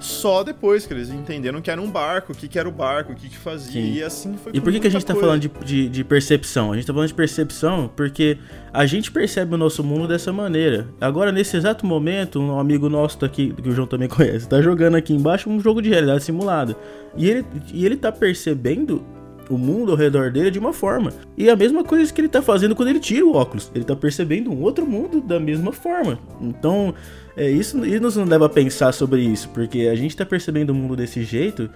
Só 0.00 0.44
depois 0.44 0.86
que 0.86 0.92
eles 0.92 1.08
entenderam 1.10 1.60
que 1.60 1.70
era 1.70 1.80
um 1.80 1.90
barco, 1.90 2.32
o 2.32 2.34
que, 2.34 2.46
que 2.46 2.58
era 2.58 2.68
o 2.68 2.72
barco, 2.72 2.97
o 3.06 3.14
que, 3.14 3.28
que 3.28 3.36
fazia. 3.36 3.82
Sim. 3.82 3.92
E 3.94 4.02
assim 4.02 4.36
foi 4.36 4.52
E 4.54 4.60
por 4.60 4.72
que, 4.72 4.80
que 4.80 4.86
a 4.86 4.90
gente 4.90 5.04
tá 5.04 5.14
coisa. 5.14 5.26
tá 5.26 5.38
falando 5.38 5.40
de, 5.40 5.64
de, 5.64 5.88
de, 5.88 6.04
percepção? 6.04 6.72
A 6.72 6.76
gente 6.76 6.86
tá 6.86 6.92
falando 6.92 7.08
de 7.08 7.14
percepção 7.14 7.90
porque 7.94 8.38
a 8.72 8.86
gente 8.86 9.10
percebe 9.10 9.54
o 9.54 9.58
nosso 9.58 9.82
mundo 9.84 10.08
dessa 10.08 10.32
maneira. 10.32 10.88
Agora, 11.00 11.30
nesse 11.32 11.56
exato 11.56 11.86
momento, 11.86 12.40
um 12.40 12.58
amigo 12.58 12.88
nosso 12.88 13.20
daqui, 13.20 13.52
que 13.52 13.68
o 13.68 13.72
João 13.72 13.86
também 13.86 14.08
conhece, 14.10 14.48
tá 14.48 14.60
jogando 14.60 14.96
aqui 14.96 15.12
embaixo 15.12 15.48
um 15.48 15.60
jogo 15.60 15.80
de 15.80 15.88
realidade 15.88 16.24
simulada. 16.24 16.76
E 17.16 17.28
ele, 17.28 17.44
e 17.72 17.86
ele 17.86 17.96
tá 17.96 18.12
percebendo 18.12 19.04
o 19.48 19.56
mundo 19.56 19.92
ao 19.92 19.96
redor 19.96 20.30
dele 20.30 20.50
de 20.50 20.58
uma 20.58 20.72
forma. 20.72 21.12
E 21.36 21.48
a 21.48 21.56
mesma 21.56 21.82
coisa 21.82 22.12
que 22.12 22.20
ele 22.20 22.28
tá 22.28 22.42
fazendo 22.42 22.74
quando 22.74 22.88
ele 22.88 23.00
tira 23.00 23.24
o 23.24 23.34
óculos. 23.34 23.70
Ele 23.74 23.84
tá 23.84 23.96
percebendo 23.96 24.50
um 24.50 24.62
outro 24.62 24.86
mundo 24.86 25.20
da 25.20 25.40
mesma 25.40 25.72
forma. 25.72 26.18
Então, 26.40 26.94
é 27.36 27.48
isso, 27.50 27.84
isso 27.84 28.02
nos 28.02 28.16
leva 28.16 28.46
a 28.46 28.48
pensar 28.48 28.92
sobre 28.92 29.22
isso, 29.22 29.48
porque 29.50 29.82
a 29.82 29.94
gente 29.94 30.16
tá 30.16 30.26
percebendo 30.26 30.70
o 30.70 30.74
mundo 30.74 30.96
desse 30.96 31.22
jeito. 31.22 31.70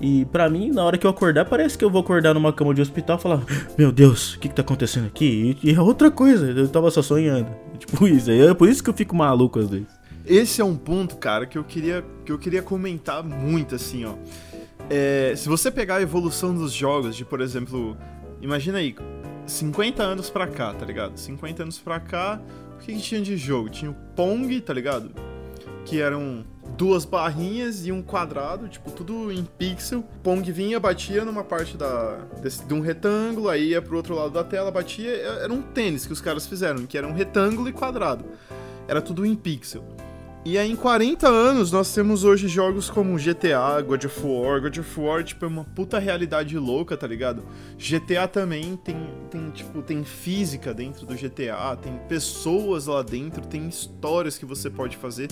E 0.00 0.24
para 0.26 0.48
mim, 0.48 0.70
na 0.70 0.84
hora 0.84 0.98
que 0.98 1.06
eu 1.06 1.10
acordar, 1.10 1.44
parece 1.44 1.78
que 1.78 1.84
eu 1.84 1.90
vou 1.90 2.00
acordar 2.00 2.34
numa 2.34 2.52
cama 2.52 2.74
de 2.74 2.82
hospital 2.82 3.16
e 3.18 3.22
falar: 3.22 3.42
Meu 3.78 3.92
Deus, 3.92 4.34
o 4.34 4.38
que, 4.40 4.48
que 4.48 4.54
tá 4.54 4.62
acontecendo 4.62 5.06
aqui? 5.06 5.56
E, 5.62 5.72
é 5.72 5.80
outra 5.80 6.10
coisa, 6.10 6.50
eu 6.50 6.68
tava 6.68 6.90
só 6.90 7.02
sonhando. 7.02 7.48
Tipo 7.78 8.06
isso, 8.06 8.30
é 8.30 8.54
por 8.54 8.68
isso 8.68 8.82
que 8.82 8.90
eu 8.90 8.94
fico 8.94 9.14
maluco 9.14 9.58
às 9.58 9.68
vezes. 9.68 9.88
Esse 10.26 10.60
é 10.60 10.64
um 10.64 10.76
ponto, 10.76 11.16
cara, 11.16 11.44
que 11.46 11.58
eu 11.58 11.64
queria, 11.64 12.04
que 12.24 12.32
eu 12.32 12.38
queria 12.38 12.62
comentar 12.62 13.22
muito, 13.22 13.74
assim, 13.74 14.04
ó. 14.04 14.14
É, 14.88 15.34
se 15.36 15.48
você 15.48 15.70
pegar 15.70 15.96
a 15.96 16.02
evolução 16.02 16.54
dos 16.54 16.72
jogos, 16.72 17.14
de 17.14 17.24
por 17.24 17.40
exemplo, 17.40 17.96
imagina 18.40 18.78
aí, 18.78 18.96
50 19.46 20.02
anos 20.02 20.30
pra 20.30 20.46
cá, 20.46 20.72
tá 20.72 20.86
ligado? 20.86 21.18
50 21.18 21.62
anos 21.62 21.78
pra 21.78 22.00
cá, 22.00 22.40
que, 22.84 22.94
que 22.94 23.00
tinha 23.00 23.20
de 23.20 23.36
jogo? 23.36 23.68
Tinha 23.68 23.90
o 23.90 23.94
Pong, 24.14 24.60
tá 24.60 24.72
ligado? 24.72 25.10
Que 25.84 26.00
eram 26.00 26.44
duas 26.76 27.04
barrinhas 27.04 27.86
e 27.86 27.92
um 27.92 28.02
quadrado, 28.02 28.68
tipo, 28.68 28.90
tudo 28.90 29.30
em 29.32 29.44
pixel. 29.44 30.04
Pong 30.22 30.50
vinha, 30.50 30.78
batia 30.78 31.24
numa 31.24 31.44
parte 31.44 31.76
da, 31.76 32.16
desse, 32.42 32.64
de 32.64 32.74
um 32.74 32.80
retângulo, 32.80 33.48
aí 33.48 33.70
ia 33.70 33.82
pro 33.82 33.96
outro 33.96 34.14
lado 34.14 34.30
da 34.30 34.44
tela, 34.44 34.70
batia. 34.70 35.10
Era 35.10 35.52
um 35.52 35.62
tênis 35.62 36.06
que 36.06 36.12
os 36.12 36.20
caras 36.20 36.46
fizeram, 36.46 36.86
que 36.86 36.98
era 36.98 37.06
um 37.06 37.12
retângulo 37.12 37.68
e 37.68 37.72
quadrado. 37.72 38.24
Era 38.86 39.00
tudo 39.00 39.24
em 39.24 39.34
pixel. 39.34 39.84
E 40.46 40.58
aí, 40.58 40.70
em 40.70 40.76
40 40.76 41.26
anos, 41.26 41.72
nós 41.72 41.94
temos 41.94 42.22
hoje 42.22 42.48
jogos 42.48 42.90
como 42.90 43.16
GTA, 43.16 43.80
God 43.80 44.04
of 44.04 44.20
War. 44.22 44.60
God 44.60 44.76
of 44.76 45.00
War, 45.00 45.24
tipo, 45.24 45.42
é 45.46 45.48
uma 45.48 45.64
puta 45.64 45.98
realidade 45.98 46.58
louca, 46.58 46.98
tá 46.98 47.06
ligado? 47.06 47.42
GTA 47.78 48.28
também 48.28 48.76
tem, 48.76 48.94
tem, 49.30 49.50
tipo, 49.52 49.80
tem 49.80 50.04
física 50.04 50.74
dentro 50.74 51.06
do 51.06 51.14
GTA, 51.14 51.78
tem 51.80 51.98
pessoas 52.10 52.84
lá 52.84 53.00
dentro, 53.00 53.46
tem 53.46 53.66
histórias 53.66 54.36
que 54.36 54.44
você 54.44 54.68
pode 54.68 54.98
fazer. 54.98 55.30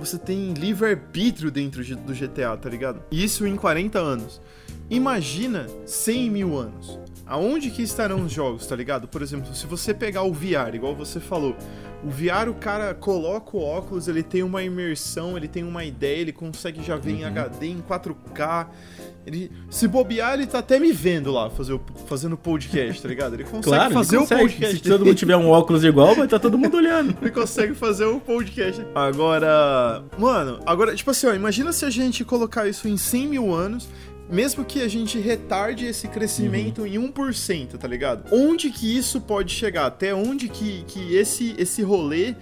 Você 0.00 0.16
tem 0.16 0.54
livre-arbítrio 0.54 1.50
dentro 1.50 1.84
do 1.98 2.14
GTA, 2.14 2.56
tá 2.56 2.70
ligado? 2.70 3.02
Isso 3.12 3.46
em 3.46 3.56
40 3.56 3.98
anos. 3.98 4.40
Imagina 4.90 5.66
100 5.86 6.30
mil 6.30 6.56
anos. 6.56 6.98
Aonde 7.26 7.70
que 7.70 7.82
estarão 7.82 8.24
os 8.24 8.32
jogos, 8.32 8.66
tá 8.66 8.76
ligado? 8.76 9.08
Por 9.08 9.22
exemplo, 9.22 9.54
se 9.54 9.66
você 9.66 9.94
pegar 9.94 10.24
o 10.24 10.32
VR, 10.32 10.74
igual 10.74 10.94
você 10.94 11.18
falou, 11.18 11.56
o 12.04 12.10
VR 12.10 12.50
o 12.50 12.54
cara 12.54 12.92
coloca 12.92 13.56
o 13.56 13.60
óculos, 13.62 14.08
ele 14.08 14.22
tem 14.22 14.42
uma 14.42 14.62
imersão, 14.62 15.34
ele 15.34 15.48
tem 15.48 15.64
uma 15.64 15.84
ideia, 15.86 16.20
ele 16.20 16.32
consegue 16.32 16.84
já 16.84 16.96
ver 16.96 17.12
uhum. 17.12 17.18
em 17.20 17.24
HD, 17.24 17.66
em 17.68 17.80
4K. 17.80 18.66
Ele, 19.26 19.50
se 19.70 19.88
bobear, 19.88 20.34
ele 20.34 20.46
tá 20.46 20.58
até 20.58 20.78
me 20.78 20.92
vendo 20.92 21.32
lá 21.32 21.48
fazer 21.48 21.72
o, 21.72 21.80
fazendo 22.06 22.36
podcast, 22.36 23.00
tá 23.00 23.08
ligado? 23.08 23.32
Ele 23.32 23.44
consegue 23.44 23.64
claro, 23.64 23.94
fazer 23.94 24.16
ele 24.16 24.20
consegue. 24.20 24.42
o 24.42 24.46
podcast. 24.46 24.76
Se 24.76 24.82
todo 24.82 25.06
mundo 25.06 25.14
tiver 25.14 25.36
um 25.38 25.48
óculos 25.48 25.82
igual, 25.82 26.14
vai 26.14 26.26
estar 26.26 26.38
tá 26.38 26.42
todo 26.42 26.58
mundo 26.58 26.76
olhando. 26.76 27.16
ele 27.22 27.30
consegue 27.30 27.74
fazer 27.74 28.04
o 28.04 28.20
podcast. 28.20 28.86
Agora, 28.94 30.04
mano, 30.18 30.60
agora, 30.66 30.94
tipo 30.94 31.10
assim, 31.10 31.26
ó, 31.26 31.32
imagina 31.32 31.72
se 31.72 31.86
a 31.86 31.90
gente 31.90 32.22
colocar 32.22 32.68
isso 32.68 32.86
em 32.86 32.98
100 32.98 33.28
mil 33.28 33.54
anos 33.54 33.88
mesmo 34.30 34.64
que 34.64 34.82
a 34.82 34.88
gente 34.88 35.18
retarde 35.18 35.84
esse 35.84 36.08
crescimento 36.08 36.82
uhum. 36.82 36.86
em 36.86 37.12
1%, 37.12 37.76
tá 37.78 37.86
ligado? 37.86 38.24
Onde 38.32 38.70
que 38.70 38.96
isso 38.96 39.20
pode 39.20 39.52
chegar? 39.52 39.86
Até 39.86 40.14
onde 40.14 40.48
que, 40.48 40.84
que 40.86 41.14
esse, 41.14 41.54
esse 41.58 41.82
rolê 41.82 42.34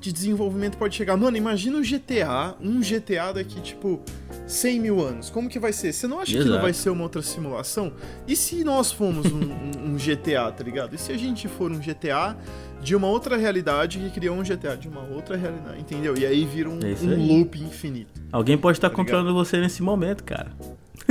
de 0.00 0.12
desenvolvimento 0.12 0.76
pode 0.76 0.94
chegar? 0.94 1.16
Mano, 1.16 1.36
imagina 1.36 1.78
um 1.78 1.82
GTA, 1.82 2.54
um 2.60 2.80
GTA 2.80 3.32
daqui, 3.34 3.60
tipo, 3.60 4.02
100 4.46 4.80
mil 4.80 5.00
anos. 5.00 5.30
Como 5.30 5.48
que 5.48 5.58
vai 5.58 5.72
ser? 5.72 5.92
Você 5.92 6.06
não 6.06 6.20
acha 6.20 6.32
Exato. 6.32 6.44
que 6.44 6.50
não 6.54 6.60
vai 6.60 6.72
ser 6.72 6.90
uma 6.90 7.02
outra 7.02 7.22
simulação? 7.22 7.92
E 8.26 8.36
se 8.36 8.62
nós 8.64 8.92
fomos 8.92 9.26
um, 9.26 9.40
um, 9.40 9.92
um 9.92 9.96
GTA, 9.96 10.50
tá 10.52 10.62
ligado? 10.62 10.94
E 10.94 10.98
se 10.98 11.12
a 11.12 11.16
gente 11.16 11.48
for 11.48 11.70
um 11.70 11.78
GTA 11.78 12.36
de 12.82 12.96
uma 12.96 13.08
outra 13.08 13.36
realidade 13.36 13.98
que 13.98 14.10
criou 14.10 14.36
um 14.36 14.42
GTA 14.42 14.76
de 14.76 14.88
uma 14.88 15.02
outra 15.02 15.36
realidade, 15.36 15.80
entendeu? 15.80 16.16
E 16.16 16.24
aí 16.24 16.44
vira 16.44 16.68
um, 16.68 16.78
é 16.80 17.14
um 17.14 17.26
loop 17.26 17.58
infinito. 17.60 18.20
Alguém 18.32 18.56
pode 18.56 18.78
estar 18.78 18.88
tá 18.88 18.96
controlando 18.96 19.34
você 19.34 19.58
nesse 19.58 19.82
momento, 19.82 20.24
cara. 20.24 20.50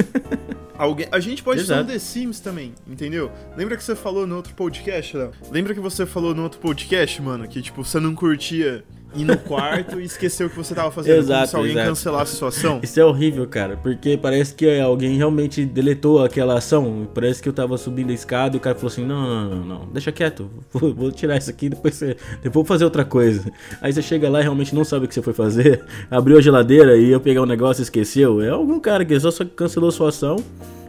Alguém, 0.77 1.07
a 1.11 1.19
gente 1.19 1.43
pode 1.43 1.59
Exato. 1.59 1.81
ser 1.81 1.89
um 1.89 1.93
The 1.93 1.99
Sims 1.99 2.39
também, 2.39 2.73
entendeu? 2.87 3.29
Lembra 3.57 3.75
que 3.75 3.83
você 3.83 3.95
falou 3.95 4.25
no 4.25 4.37
outro 4.37 4.53
podcast, 4.53 5.17
Léo? 5.17 5.31
Lembra 5.51 5.73
que 5.73 5.79
você 5.79 6.05
falou 6.05 6.33
no 6.33 6.43
outro 6.43 6.59
podcast, 6.59 7.21
mano, 7.21 7.47
que 7.47 7.61
tipo, 7.61 7.83
você 7.83 7.99
não 7.99 8.15
curtia 8.15 8.83
ir 9.15 9.23
no 9.23 9.37
quarto 9.37 9.99
e 9.99 10.03
esqueceu 10.03 10.47
o 10.47 10.49
que 10.49 10.55
você 10.55 10.75
tava 10.75 10.91
fazendo. 10.91 11.17
Exato, 11.17 11.49
se 11.49 11.55
alguém 11.55 11.71
exato. 11.71 11.89
cancelasse 11.89 12.35
a 12.35 12.37
sua 12.37 12.47
ação. 12.49 12.79
Isso 12.83 12.99
é 12.99 13.05
horrível, 13.05 13.47
cara, 13.47 13.77
porque 13.77 14.17
parece 14.17 14.53
que 14.53 14.79
alguém 14.79 15.17
realmente 15.17 15.65
deletou 15.65 16.23
aquela 16.23 16.57
ação. 16.57 17.07
Parece 17.13 17.41
que 17.41 17.49
eu 17.49 17.53
tava 17.53 17.77
subindo 17.77 18.11
a 18.11 18.13
escada 18.13 18.55
e 18.55 18.57
o 18.57 18.61
cara 18.61 18.75
falou 18.75 18.91
assim: 18.91 19.05
não, 19.05 19.21
não, 19.21 19.49
não, 19.49 19.65
não, 19.65 19.87
deixa 19.87 20.11
quieto, 20.11 20.49
vou, 20.71 20.93
vou 20.93 21.11
tirar 21.11 21.37
isso 21.37 21.49
aqui 21.49 21.69
depois 21.69 21.95
você. 21.95 22.17
Depois 22.41 22.53
vou 22.53 22.65
fazer 22.65 22.83
outra 22.83 23.05
coisa. 23.05 23.51
Aí 23.81 23.91
você 23.91 24.01
chega 24.01 24.29
lá 24.29 24.39
e 24.39 24.43
realmente 24.43 24.75
não 24.75 24.83
sabe 24.83 25.05
o 25.05 25.07
que 25.07 25.13
você 25.13 25.21
foi 25.21 25.33
fazer, 25.33 25.83
abriu 26.09 26.37
a 26.37 26.41
geladeira 26.41 26.97
e 26.97 27.09
ia 27.09 27.19
pegar 27.19 27.41
um 27.41 27.45
negócio 27.45 27.81
e 27.81 27.83
esqueceu. 27.83 28.41
É 28.41 28.49
algum 28.49 28.79
cara 28.79 29.05
que 29.05 29.19
só 29.19 29.31
cancelou 29.55 29.91
sua 29.91 30.09
ação. 30.09 30.37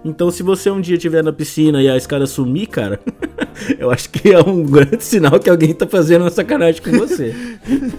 Então, 0.05 0.31
se 0.31 0.43
você 0.43 0.71
um 0.71 0.81
dia 0.81 0.97
estiver 0.97 1.23
na 1.23 1.33
piscina 1.33 1.83
e 1.83 1.89
a 1.89 1.97
escada 1.97 2.27
sumir, 2.27 2.67
cara, 2.67 2.99
eu 3.79 3.91
acho 3.91 4.09
que 4.09 4.33
é 4.33 4.41
um 4.41 4.65
grande 4.65 5.05
sinal 5.05 5.39
que 5.39 5.51
alguém 5.51 5.75
tá 5.75 5.87
fazendo 5.87 6.23
uma 6.23 6.31
sacanagem 6.31 6.83
com 6.83 6.93
você. 6.93 7.35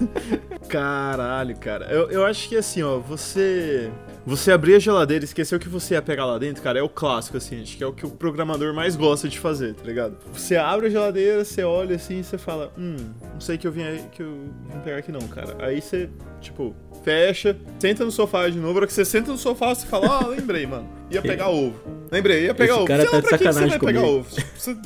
Caralho, 0.68 1.56
cara. 1.58 1.86
Eu, 1.92 2.10
eu 2.10 2.26
acho 2.26 2.50
que 2.50 2.56
assim, 2.56 2.82
ó, 2.82 2.98
você. 2.98 3.90
Você 4.26 4.52
abrir 4.52 4.76
a 4.76 4.80
geladeira 4.80 5.24
e 5.24 5.26
esqueceu 5.26 5.60
que 5.60 5.68
você 5.68 5.96
ia 5.96 6.02
pegar 6.02 6.26
lá 6.26 6.38
dentro, 6.38 6.62
cara, 6.62 6.78
é 6.78 6.82
o 6.82 6.90
clássico, 6.90 7.38
assim, 7.38 7.62
acho 7.62 7.76
que 7.76 7.84
é 7.84 7.88
o 7.88 7.92
que 7.92 8.06
o 8.06 8.10
programador 8.10 8.74
mais 8.74 8.96
gosta 8.96 9.28
de 9.28 9.40
fazer, 9.40 9.74
tá 9.74 9.84
ligado? 9.84 10.16
Você 10.32 10.56
abre 10.56 10.88
a 10.88 10.90
geladeira, 10.90 11.44
você 11.44 11.64
olha 11.64 11.96
assim 11.96 12.20
e 12.20 12.24
você 12.24 12.38
fala, 12.38 12.72
hum, 12.78 12.98
não 13.34 13.42
sei 13.42 13.58
que 13.58 13.66
eu 13.66 13.72
vim 13.72 13.82
que 14.12 14.22
eu 14.22 14.50
vim 14.72 14.80
pegar 14.84 14.98
aqui 14.98 15.12
não, 15.12 15.28
cara. 15.28 15.56
Aí 15.60 15.82
você, 15.82 16.08
tipo, 16.40 16.76
fecha, 17.04 17.58
senta 17.80 18.06
no 18.06 18.12
sofá 18.12 18.48
de 18.48 18.58
novo. 18.58 18.74
Na 18.74 18.78
hora 18.78 18.88
que 18.88 18.94
você 18.94 19.04
senta 19.04 19.32
no 19.32 19.38
sofá, 19.38 19.74
você 19.74 19.88
fala, 19.88 20.20
ah, 20.20 20.28
lembrei, 20.28 20.66
mano. 20.68 20.88
Ia 21.10 21.22
pegar 21.24 21.50
ovo. 21.50 21.76
Lembrei, 22.12 22.46
ia 22.46 22.54
pegar 22.54 22.74
Esse 22.74 22.80
ovo. 22.80 22.88
Cara 22.88 23.06
tá 23.06 23.20
de 23.20 23.28
sacanagem 23.28 23.70
você 23.70 23.78
vai 23.78 23.94
pegar 23.94 24.04
ovo? 24.04 24.28
Você, 24.56 24.78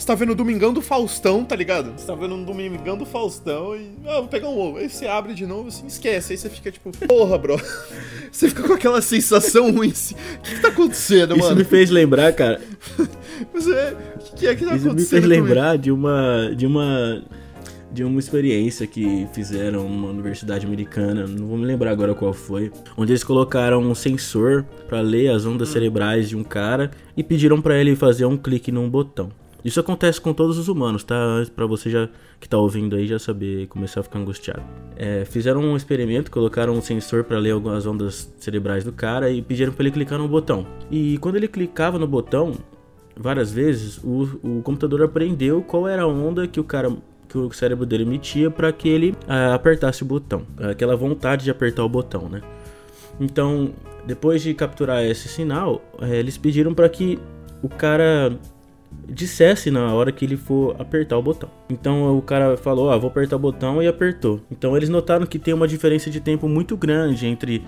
você 0.00 0.06
tá 0.06 0.14
vendo 0.14 0.30
o 0.30 0.34
Domingão 0.34 0.72
do 0.72 0.80
Faustão, 0.80 1.44
tá 1.44 1.54
ligado? 1.54 1.92
Você 1.94 2.06
tá 2.06 2.14
vendo 2.14 2.34
um 2.34 2.42
Domingão 2.42 2.96
do 2.96 3.04
Faustão 3.04 3.76
e. 3.76 3.90
Ah, 4.06 4.20
vou 4.20 4.28
pegar 4.28 4.48
um 4.48 4.58
ovo. 4.58 4.78
Aí 4.78 4.88
você 4.88 5.06
abre 5.06 5.34
de 5.34 5.44
novo 5.44 5.68
assim, 5.68 5.86
esquece. 5.86 6.32
Aí 6.32 6.38
você 6.38 6.48
fica 6.48 6.72
tipo, 6.72 6.90
porra, 7.06 7.36
bro. 7.36 7.60
Você 8.32 8.48
fica 8.48 8.62
com 8.62 8.72
aquela 8.72 9.02
sensação 9.02 9.72
ruim 9.72 9.90
assim. 9.90 10.14
O 10.14 10.42
que, 10.42 10.54
que 10.54 10.62
tá 10.62 10.68
acontecendo, 10.68 11.30
mano? 11.30 11.42
Isso 11.42 11.56
me 11.56 11.64
fez 11.64 11.90
lembrar, 11.90 12.32
cara. 12.32 12.60
Mas 13.52 13.68
é. 13.68 13.92
O 13.92 14.18
que, 14.18 14.36
que 14.36 14.46
é 14.46 14.54
que 14.54 14.64
tá 14.64 14.76
Isso 14.76 14.86
acontecendo? 14.86 14.98
Isso 15.00 15.14
me 15.14 15.20
fez 15.20 15.24
lembrar 15.24 15.76
de 15.76 15.90
uma. 15.90 16.54
de 16.56 16.64
uma 16.64 17.22
de 17.92 18.04
uma 18.04 18.20
experiência 18.20 18.86
que 18.86 19.26
fizeram 19.32 19.88
numa 19.88 20.10
universidade 20.10 20.64
americana, 20.64 21.26
não 21.26 21.48
vou 21.48 21.58
me 21.58 21.66
lembrar 21.66 21.90
agora 21.90 22.14
qual 22.14 22.32
foi, 22.32 22.70
onde 22.96 23.10
eles 23.10 23.24
colocaram 23.24 23.80
um 23.80 23.96
sensor 23.96 24.64
para 24.88 25.00
ler 25.00 25.32
as 25.32 25.44
ondas 25.44 25.70
hum. 25.70 25.72
cerebrais 25.72 26.28
de 26.28 26.36
um 26.36 26.44
cara 26.44 26.92
e 27.16 27.24
pediram 27.24 27.60
para 27.60 27.76
ele 27.80 27.96
fazer 27.96 28.26
um 28.26 28.36
clique 28.36 28.70
num 28.70 28.88
botão. 28.88 29.32
Isso 29.64 29.78
acontece 29.80 30.20
com 30.20 30.32
todos 30.32 30.58
os 30.58 30.68
humanos, 30.68 31.04
tá? 31.04 31.16
Para 31.54 31.66
você 31.66 31.90
já 31.90 32.08
que 32.40 32.48
tá 32.48 32.56
ouvindo 32.56 32.96
aí 32.96 33.06
já 33.06 33.18
saber 33.18 33.66
começar 33.66 34.00
a 34.00 34.02
ficar 34.02 34.18
angustiado. 34.18 34.62
É, 34.96 35.24
fizeram 35.24 35.60
um 35.60 35.76
experimento, 35.76 36.30
colocaram 36.30 36.72
um 36.72 36.80
sensor 36.80 37.24
para 37.24 37.38
ler 37.38 37.50
algumas 37.50 37.86
ondas 37.86 38.32
cerebrais 38.38 38.84
do 38.84 38.92
cara 38.92 39.30
e 39.30 39.42
pediram 39.42 39.72
para 39.72 39.82
ele 39.84 39.92
clicar 39.92 40.18
no 40.18 40.26
botão. 40.26 40.66
E 40.90 41.18
quando 41.18 41.36
ele 41.36 41.48
clicava 41.48 41.98
no 41.98 42.06
botão, 42.06 42.54
várias 43.16 43.52
vezes, 43.52 43.98
o, 43.98 44.22
o 44.42 44.62
computador 44.62 45.02
aprendeu 45.02 45.62
qual 45.62 45.86
era 45.86 46.02
a 46.02 46.06
onda 46.06 46.46
que 46.46 46.58
o 46.58 46.64
cara 46.64 46.90
que 47.28 47.38
o 47.38 47.52
cérebro 47.52 47.86
dele 47.86 48.02
emitia 48.02 48.50
para 48.50 48.72
que 48.72 48.88
ele 48.88 49.12
uh, 49.12 49.54
apertasse 49.54 50.02
o 50.02 50.06
botão, 50.06 50.42
aquela 50.58 50.96
vontade 50.96 51.44
de 51.44 51.50
apertar 51.50 51.84
o 51.84 51.88
botão, 51.88 52.28
né? 52.28 52.42
Então, 53.20 53.70
depois 54.04 54.42
de 54.42 54.52
capturar 54.52 55.04
esse 55.04 55.28
sinal, 55.28 55.80
uh, 56.00 56.06
eles 56.06 56.36
pediram 56.36 56.74
para 56.74 56.88
que 56.88 57.20
o 57.62 57.68
cara 57.68 58.36
dissesse 59.08 59.70
na 59.70 59.92
hora 59.94 60.12
que 60.12 60.24
ele 60.24 60.36
for 60.36 60.76
apertar 60.78 61.16
o 61.18 61.22
botão. 61.22 61.50
Então 61.68 62.16
o 62.16 62.22
cara 62.22 62.56
falou: 62.56 62.90
"Ah, 62.90 62.96
vou 62.96 63.10
apertar 63.10 63.36
o 63.36 63.38
botão" 63.38 63.82
e 63.82 63.86
apertou. 63.86 64.40
Então 64.50 64.76
eles 64.76 64.88
notaram 64.88 65.26
que 65.26 65.38
tem 65.38 65.54
uma 65.54 65.68
diferença 65.68 66.10
de 66.10 66.20
tempo 66.20 66.48
muito 66.48 66.76
grande 66.76 67.26
entre 67.26 67.62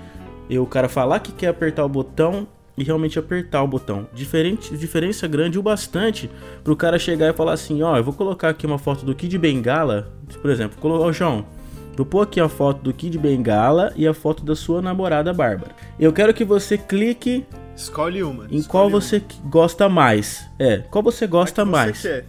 o 0.50 0.66
cara 0.66 0.88
falar 0.88 1.20
que 1.20 1.32
quer 1.32 1.48
apertar 1.48 1.84
o 1.84 1.88
botão 1.88 2.46
e 2.76 2.84
realmente 2.84 3.18
apertar 3.18 3.62
o 3.62 3.68
botão. 3.68 4.06
Diferente, 4.12 4.76
diferença 4.76 5.26
grande 5.26 5.58
o 5.58 5.62
bastante 5.62 6.30
para 6.62 6.72
o 6.72 6.76
cara 6.76 6.98
chegar 6.98 7.28
e 7.28 7.32
falar 7.32 7.52
assim, 7.52 7.82
ó, 7.82 7.92
oh, 7.92 7.96
eu 7.96 8.04
vou 8.04 8.14
colocar 8.14 8.48
aqui 8.48 8.66
uma 8.66 8.78
foto 8.78 9.04
do 9.04 9.14
Kid 9.14 9.36
Bengala, 9.38 10.10
por 10.40 10.50
exemplo, 10.50 10.78
ô 10.82 11.04
oh, 11.04 11.12
João, 11.12 11.44
vou 11.96 12.06
pôr 12.06 12.22
aqui 12.22 12.40
a 12.40 12.48
foto 12.48 12.82
do 12.82 12.92
Kid 12.92 13.18
Bengala 13.18 13.92
e 13.94 14.06
a 14.06 14.14
foto 14.14 14.44
da 14.44 14.56
sua 14.56 14.80
namorada 14.80 15.32
Bárbara. 15.32 15.72
Eu 15.98 16.12
quero 16.12 16.32
que 16.32 16.44
você 16.44 16.78
clique 16.78 17.44
Escolhe 17.76 18.22
uma. 18.22 18.44
Em 18.44 18.56
escolhe 18.56 18.66
qual 18.66 18.88
uma. 18.88 19.00
você 19.00 19.22
gosta 19.44 19.88
mais. 19.88 20.44
É, 20.58 20.78
qual 20.90 21.02
você 21.02 21.26
gosta 21.26 21.64
mais. 21.64 21.98
Você 21.98 22.24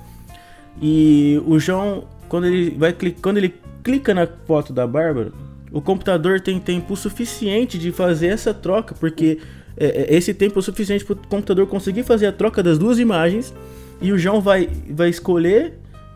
e 0.81 1.41
o 1.45 1.59
João, 1.59 2.05
quando 2.27 2.47
ele 2.47 2.71
vai 2.71 2.95
quando 3.21 3.37
ele 3.37 3.53
clica 3.83 4.13
na 4.13 4.27
foto 4.27 4.73
da 4.73 4.87
Bárbara, 4.87 5.31
o 5.71 5.81
computador 5.81 6.39
tem 6.39 6.59
tempo 6.59 6.95
suficiente 6.95 7.77
de 7.77 7.91
fazer 7.91 8.27
essa 8.27 8.53
troca, 8.53 8.95
porque 8.95 9.39
é, 9.75 9.85
é, 9.85 10.15
esse 10.15 10.33
tempo 10.33 10.59
é 10.59 10.61
suficiente 10.61 11.03
para 11.03 11.13
o 11.13 11.27
computador 11.27 11.67
conseguir 11.67 12.03
fazer 12.03 12.27
a 12.27 12.31
troca 12.31 12.63
das 12.63 12.77
duas 12.77 12.99
imagens 12.99 13.53
e 14.01 14.11
o 14.11 14.17
João 14.17 14.41
vai, 14.41 14.69
vai 14.89 15.09
escolher 15.09 15.73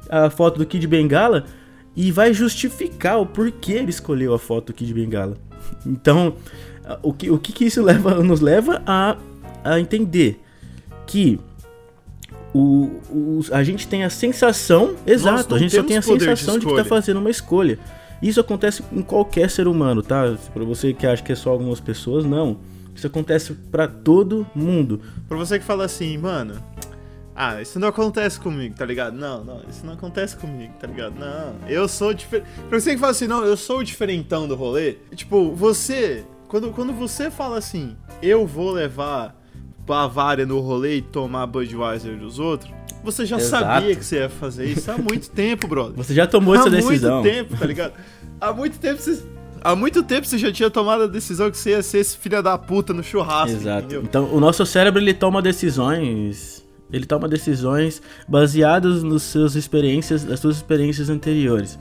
a 0.09 0.29
foto 0.29 0.57
do 0.57 0.65
Kid 0.65 0.87
Bengala 0.87 1.45
e 1.95 2.11
vai 2.11 2.33
justificar 2.33 3.19
o 3.19 3.25
porquê 3.25 3.73
ele 3.73 3.89
escolheu 3.89 4.33
a 4.33 4.39
foto 4.39 4.67
do 4.67 4.73
Kid 4.73 4.93
Bengala. 4.93 5.35
Então, 5.85 6.35
o 7.01 7.13
que, 7.13 7.29
o 7.29 7.37
que, 7.37 7.51
que 7.51 7.65
isso 7.65 7.81
leva, 7.83 8.15
nos 8.23 8.41
leva 8.41 8.81
a, 8.85 9.17
a 9.63 9.79
entender 9.79 10.41
que 11.05 11.39
o, 12.53 12.89
o, 13.09 13.41
a 13.51 13.63
gente 13.63 13.87
tem 13.87 14.03
a 14.03 14.09
sensação, 14.09 14.95
exato, 15.05 15.55
a 15.55 15.59
gente 15.59 15.75
só 15.75 15.83
tem 15.83 15.97
a 15.97 16.01
sensação 16.01 16.55
de, 16.55 16.61
de 16.61 16.65
que 16.65 16.71
está 16.71 16.85
fazendo 16.85 17.19
uma 17.19 17.29
escolha. 17.29 17.77
Isso 18.21 18.39
acontece 18.39 18.81
com 18.81 19.03
qualquer 19.03 19.49
ser 19.49 19.67
humano, 19.67 20.01
tá? 20.01 20.35
Para 20.53 20.63
você 20.63 20.93
que 20.93 21.05
acha 21.05 21.21
que 21.21 21.31
é 21.31 21.35
só 21.35 21.51
algumas 21.51 21.79
pessoas, 21.79 22.25
não. 22.25 22.57
Isso 22.95 23.05
acontece 23.05 23.53
para 23.53 23.87
todo 23.87 24.47
mundo. 24.55 24.99
Pra 25.27 25.37
você 25.37 25.59
que 25.59 25.65
fala 25.65 25.85
assim, 25.85 26.17
mano, 26.17 26.55
ah, 27.35 27.61
isso 27.61 27.79
não 27.79 27.89
acontece 27.89 28.39
comigo, 28.39 28.73
tá 28.75 28.83
ligado? 28.83 29.15
Não, 29.15 29.43
não, 29.43 29.61
isso 29.69 29.85
não 29.85 29.93
acontece 29.93 30.35
comigo, 30.35 30.73
tá 30.79 30.87
ligado? 30.87 31.13
Não, 31.19 31.53
eu 31.69 31.87
sou 31.87 32.11
diferente. 32.11 32.49
Pra 32.67 32.79
você 32.79 32.95
que 32.95 32.97
fala 32.99 33.11
assim, 33.11 33.27
não, 33.27 33.45
eu 33.45 33.55
sou 33.55 33.79
o 33.79 33.83
diferentão 33.83 34.47
do 34.47 34.55
rolê. 34.55 34.97
Tipo, 35.13 35.53
você, 35.53 36.25
quando, 36.47 36.71
quando 36.71 36.93
você 36.93 37.29
fala 37.29 37.57
assim, 37.57 37.95
eu 38.21 38.45
vou 38.45 38.71
levar 38.71 39.35
Bavária 39.85 40.45
no 40.45 40.59
rolê 40.59 40.97
e 40.97 41.01
tomar 41.01 41.47
Budweiser 41.47 42.17
dos 42.17 42.39
outros, 42.39 42.71
você 43.03 43.25
já 43.25 43.37
Exato. 43.37 43.63
sabia 43.63 43.95
que 43.95 44.03
você 44.03 44.17
ia 44.17 44.29
fazer 44.29 44.65
isso 44.65 44.91
há 44.91 44.97
muito 44.97 45.29
tempo, 45.29 45.67
brother. 45.67 45.95
Você 45.95 46.13
já 46.13 46.27
tomou 46.27 46.55
há 46.55 46.57
essa 46.57 46.69
decisão. 46.69 47.19
Há 47.19 47.21
muito 47.21 47.33
tempo, 47.33 47.57
tá 47.57 47.65
ligado? 47.65 47.93
Há 48.39 48.53
muito 48.53 48.79
tempo 48.79 49.01
você 49.01 49.23
Há 49.61 49.75
muito 49.75 50.03
tempo 50.03 50.25
você 50.25 50.37
já 50.37 50.51
tinha 50.51 50.69
tomado 50.69 51.03
a 51.03 51.07
decisão 51.07 51.49
que 51.49 51.57
você 51.57 51.71
ia 51.71 51.83
ser 51.83 51.99
esse 51.99 52.17
filho 52.17 52.41
da 52.41 52.57
puta 52.57 52.93
no 52.93 53.03
churrasco. 53.03 53.57
Exato. 53.57 53.85
Entendeu? 53.85 54.03
Então, 54.03 54.33
o 54.33 54.39
nosso 54.39 54.65
cérebro 54.65 55.01
ele 55.01 55.13
toma 55.13 55.41
decisões. 55.41 56.65
Ele 56.91 57.05
toma 57.05 57.27
decisões 57.27 58.01
baseadas 58.27 59.03
nas 59.03 59.23
suas 59.23 59.55
experiências, 59.55 60.23
nas 60.23 60.39
suas 60.39 60.57
experiências 60.57 61.09
anteriores. 61.09 61.77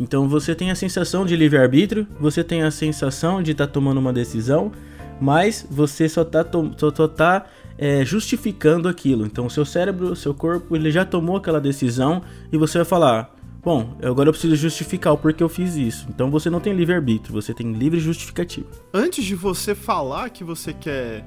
Então 0.00 0.26
você 0.26 0.54
tem 0.54 0.70
a 0.70 0.74
sensação 0.74 1.26
de 1.26 1.36
livre-arbítrio, 1.36 2.08
você 2.18 2.42
tem 2.42 2.62
a 2.62 2.70
sensação 2.70 3.42
de 3.42 3.52
estar 3.52 3.66
tá 3.66 3.72
tomando 3.72 3.98
uma 3.98 4.14
decisão, 4.14 4.72
mas 5.20 5.66
você 5.70 6.08
só 6.08 6.22
está 6.22 6.42
só, 6.78 6.90
só 6.96 7.06
tá 7.06 7.44
é, 7.76 8.02
justificando 8.04 8.88
aquilo. 8.88 9.26
Então, 9.26 9.44
o 9.46 9.50
seu 9.50 9.64
cérebro, 9.64 10.12
o 10.12 10.16
seu 10.16 10.34
corpo, 10.34 10.74
ele 10.74 10.90
já 10.90 11.04
tomou 11.04 11.36
aquela 11.36 11.60
decisão 11.60 12.22
e 12.50 12.56
você 12.56 12.78
vai 12.78 12.84
falar: 12.86 13.36
Bom, 13.62 13.94
agora 14.02 14.30
eu 14.30 14.32
preciso 14.32 14.56
justificar 14.56 15.12
o 15.12 15.18
porquê 15.18 15.42
eu 15.42 15.48
fiz 15.48 15.76
isso. 15.76 16.06
Então 16.08 16.30
você 16.30 16.48
não 16.48 16.60
tem 16.60 16.72
livre-arbítrio, 16.72 17.34
você 17.34 17.52
tem 17.52 17.70
livre 17.72 18.00
justificativo. 18.00 18.68
Antes 18.92 19.22
de 19.22 19.34
você 19.34 19.74
falar 19.74 20.30
que 20.30 20.42
você 20.42 20.72
quer 20.72 21.26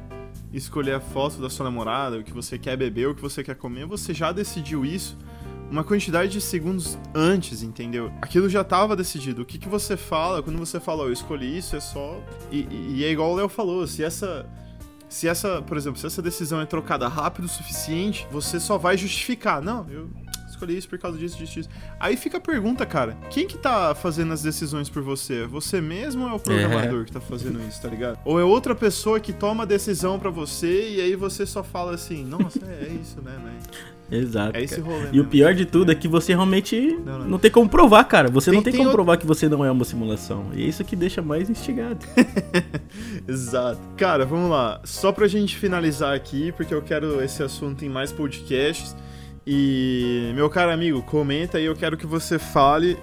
escolher 0.52 0.96
a 0.96 1.00
foto 1.00 1.40
da 1.40 1.50
sua 1.50 1.66
namorada, 1.66 2.18
o 2.18 2.24
que 2.24 2.34
você 2.34 2.58
quer 2.58 2.76
beber, 2.76 3.08
o 3.08 3.14
que 3.14 3.22
você 3.22 3.44
quer 3.44 3.56
comer, 3.56 3.86
você 3.86 4.16
já 4.16 4.32
decidiu 4.32 4.84
isso 4.84 5.16
uma 5.69 5.84
quantidade 5.84 6.32
de 6.32 6.41
segundos 6.41 6.97
antes, 7.13 7.63
entendeu? 7.63 8.12
Aquilo 8.21 8.47
já 8.49 8.62
estava 8.62 8.95
decidido. 8.95 9.41
O 9.41 9.45
que, 9.45 9.58
que 9.58 9.67
você 9.67 9.97
fala 9.97 10.41
quando 10.41 10.58
você 10.58 10.80
fala, 10.80 11.04
oh, 11.04 11.08
eu 11.08 11.13
escolhi 11.13 11.58
isso, 11.58 11.76
é 11.76 11.80
só. 11.80 12.21
E, 12.52 12.67
e 12.95 13.04
é 13.04 13.12
igual 13.12 13.32
o 13.32 13.36
Léo 13.36 13.49
falou, 13.49 13.86
se 13.88 14.04
essa. 14.04 14.45
Se 15.10 15.28
essa, 15.28 15.62
por 15.62 15.78
exemplo, 15.78 15.99
se 15.99 16.08
essa 16.08 16.23
decisão 16.23 16.60
é 16.60 16.65
trocada 16.65 17.08
rápido 17.08 17.45
o 17.45 17.47
suficiente, 17.47 18.28
você 18.32 18.60
só 18.60 18.80
vai 18.80 18.97
justificar. 18.97 19.62
Não, 19.62 19.88
eu 19.88 20.10
escolhi 20.63 20.78
isso 20.78 20.89
por 20.89 20.97
causa 20.97 21.17
disso, 21.17 21.38
disso, 21.38 21.54
disso. 21.54 21.69
Aí 21.99 22.15
fica 22.15 22.38
a 22.38 22.41
pergunta, 22.41 22.86
cara: 22.86 23.17
quem 23.30 23.45
que 23.45 23.58
tá 23.58 23.93
fazendo 23.93 24.34
as 24.34 24.41
decisões 24.41 24.89
por 24.89 25.04
você? 25.04 25.45
Você 25.45 25.82
mesmo 25.82 26.23
ou 26.23 26.30
é 26.30 26.34
o 26.34 26.39
programador 26.39 27.02
é. 27.02 27.06
que 27.06 27.12
tá 27.12 27.19
fazendo 27.19 27.60
isso, 27.67 27.82
tá 27.82 27.89
ligado? 27.89 28.19
Ou 28.26 28.39
é 28.39 28.43
outra 28.43 28.73
pessoa 28.73 29.19
que 29.19 29.34
toma 29.34 29.63
a 29.63 29.65
decisão 29.65 30.17
para 30.17 30.30
você 30.30 30.95
e 30.95 31.02
aí 31.02 31.15
você 31.15 31.45
só 31.45 31.63
fala 31.63 31.93
assim: 31.93 32.23
nossa, 32.23 32.60
é, 32.65 32.86
é 32.86 32.97
isso, 33.02 33.21
né, 33.21 33.38
né? 33.43 33.54
Exato. 34.12 34.56
É 34.56 34.62
esse 34.62 34.80
rolê. 34.80 35.10
E 35.12 35.19
o 35.19 35.26
pior 35.26 35.56
de 35.56 35.65
tudo 35.65 35.91
é 35.91 35.95
que 35.95 36.08
você 36.08 36.34
realmente 36.34 36.99
não, 37.04 37.19
não. 37.19 37.28
não 37.30 37.39
tem 37.39 37.49
como 37.49 37.67
provar, 37.67 38.04
cara. 38.04 38.30
Você 38.30 38.52
tem, 38.52 38.58
não 38.58 38.63
tem, 38.63 38.71
tem 38.71 38.78
como 38.78 38.89
outro... 38.89 38.97
provar 38.97 39.17
que 39.17 39.26
você 39.26 39.49
não 39.49 39.65
é 39.65 39.71
uma 39.71 39.86
simulação. 39.86 40.52
E 40.54 40.63
é 40.63 40.67
isso 40.67 40.84
que 40.84 40.95
deixa 40.95 41.21
mais 41.21 41.49
instigado. 41.49 42.06
Exato. 43.28 43.80
Cara, 43.97 44.23
vamos 44.23 44.52
lá. 44.52 44.82
Só 44.84 45.12
pra 45.12 45.28
gente 45.28 45.58
finalizar 45.58 46.13
aqui, 46.13 46.52
porque 46.52 46.73
eu 46.73 46.82
quero 46.82 47.23
esse 47.23 47.41
assunto 47.41 47.84
em 47.84 47.89
mais 47.89 48.12
podcasts. 48.12 48.95
E, 49.46 50.32
meu 50.36 50.50
caro 50.50 50.72
amigo, 50.72 51.02
comenta 51.02 51.58
aí, 51.58 51.66
eu 51.66 51.76
quero 51.76 51.98
que 51.98 52.06
você 52.06 52.40
fale, 52.40 52.98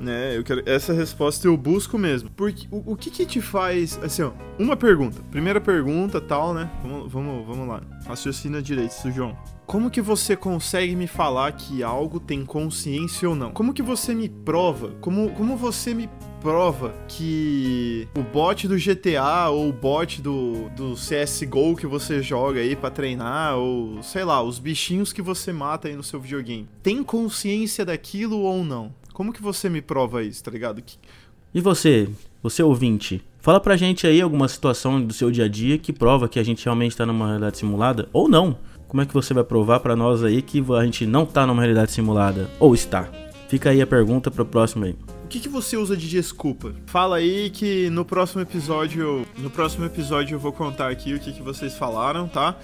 né? 0.00 0.36
Eu 0.36 0.44
quero 0.44 0.62
essa 0.66 0.92
resposta 0.92 1.46
eu 1.46 1.56
busco 1.56 1.98
mesmo. 1.98 2.30
Porque 2.30 2.66
o, 2.70 2.92
o 2.92 2.96
que 2.96 3.10
que 3.10 3.24
te 3.24 3.40
faz, 3.40 3.98
assim, 4.02 4.22
ó, 4.22 4.32
uma 4.58 4.76
pergunta. 4.76 5.20
Primeira 5.30 5.60
pergunta, 5.60 6.20
tal, 6.20 6.52
né? 6.52 6.70
Vamos, 6.82 7.10
vamos, 7.10 7.46
vamos 7.46 7.68
lá. 7.68 7.82
Raciocina 8.06 8.60
direito, 8.60 9.10
João. 9.10 9.36
Como 9.66 9.90
que 9.90 10.00
você 10.00 10.34
consegue 10.34 10.96
me 10.96 11.06
falar 11.06 11.52
que 11.52 11.82
algo 11.82 12.18
tem 12.18 12.44
consciência 12.44 13.28
ou 13.28 13.34
não? 13.34 13.50
Como 13.50 13.74
que 13.74 13.82
você 13.82 14.14
me 14.14 14.28
prova? 14.28 14.92
Como, 15.00 15.30
como 15.30 15.56
você 15.56 15.92
me 15.92 16.08
prova 16.40 16.94
que 17.08 18.08
o 18.16 18.22
bot 18.22 18.66
do 18.68 18.76
GTA 18.76 19.48
ou 19.50 19.68
o 19.68 19.72
bot 19.72 20.20
do, 20.22 20.68
do 20.70 20.94
CSGO 20.94 21.76
que 21.76 21.86
você 21.86 22.22
joga 22.22 22.60
aí 22.60 22.76
para 22.76 22.90
treinar, 22.90 23.56
ou 23.56 24.02
sei 24.02 24.24
lá, 24.24 24.42
os 24.42 24.58
bichinhos 24.58 25.12
que 25.12 25.22
você 25.22 25.52
mata 25.52 25.88
aí 25.88 25.96
no 25.96 26.02
seu 26.02 26.20
videogame, 26.20 26.68
tem 26.82 27.02
consciência 27.02 27.84
daquilo 27.84 28.40
ou 28.40 28.64
não? 28.64 28.92
Como 29.12 29.32
que 29.32 29.42
você 29.42 29.68
me 29.68 29.82
prova 29.82 30.22
isso, 30.22 30.44
tá 30.44 30.50
ligado? 30.50 30.82
E 31.52 31.60
você, 31.60 32.08
você 32.42 32.62
ouvinte, 32.62 33.22
fala 33.40 33.58
pra 33.58 33.76
gente 33.76 34.06
aí 34.06 34.20
alguma 34.20 34.46
situação 34.48 35.02
do 35.02 35.12
seu 35.12 35.30
dia 35.30 35.46
a 35.46 35.48
dia 35.48 35.78
que 35.78 35.92
prova 35.92 36.28
que 36.28 36.38
a 36.38 36.44
gente 36.44 36.64
realmente 36.64 36.96
tá 36.96 37.04
numa 37.04 37.26
realidade 37.26 37.58
simulada 37.58 38.08
ou 38.12 38.28
não. 38.28 38.56
Como 38.86 39.02
é 39.02 39.06
que 39.06 39.12
você 39.12 39.34
vai 39.34 39.44
provar 39.44 39.80
para 39.80 39.96
nós 39.96 40.22
aí 40.22 40.40
que 40.40 40.64
a 40.78 40.84
gente 40.84 41.04
não 41.04 41.26
tá 41.26 41.46
numa 41.46 41.60
realidade 41.60 41.92
simulada? 41.92 42.48
Ou 42.58 42.74
está? 42.74 43.08
Fica 43.48 43.70
aí 43.70 43.80
a 43.80 43.86
pergunta 43.86 44.30
pro 44.30 44.44
próximo 44.44 44.84
aí. 44.84 44.94
O 45.24 45.28
que, 45.28 45.40
que 45.40 45.48
você 45.48 45.76
usa 45.76 45.96
de 45.96 46.08
desculpa? 46.08 46.72
Fala 46.86 47.16
aí 47.16 47.50
que 47.50 47.90
no 47.90 48.04
próximo 48.04 48.42
episódio. 48.42 49.26
No 49.38 49.50
próximo 49.50 49.84
episódio 49.84 50.34
eu 50.34 50.38
vou 50.38 50.52
contar 50.52 50.90
aqui 50.90 51.14
o 51.14 51.18
que, 51.18 51.32
que 51.32 51.42
vocês 51.42 51.74
falaram, 51.76 52.28
tá? 52.28 52.56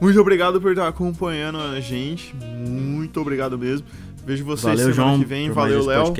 Muito 0.00 0.20
obrigado 0.20 0.60
por 0.60 0.72
estar 0.72 0.88
acompanhando 0.88 1.58
a 1.58 1.80
gente. 1.80 2.34
Muito 2.66 3.20
obrigado 3.20 3.56
mesmo. 3.56 3.86
Vejo 4.26 4.44
vocês 4.44 4.78
Valeu, 4.78 4.94
semana 4.94 5.10
João, 5.10 5.18
que 5.18 5.24
vem. 5.24 5.50
Valeu, 5.50 5.84
Léo. 5.84 6.12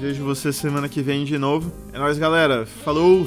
Vejo 0.00 0.24
vocês 0.24 0.56
semana 0.56 0.88
que 0.88 1.02
vem 1.02 1.24
de 1.24 1.38
novo. 1.38 1.72
É 1.92 1.98
nóis, 1.98 2.18
galera. 2.18 2.66
Falou! 2.66 3.26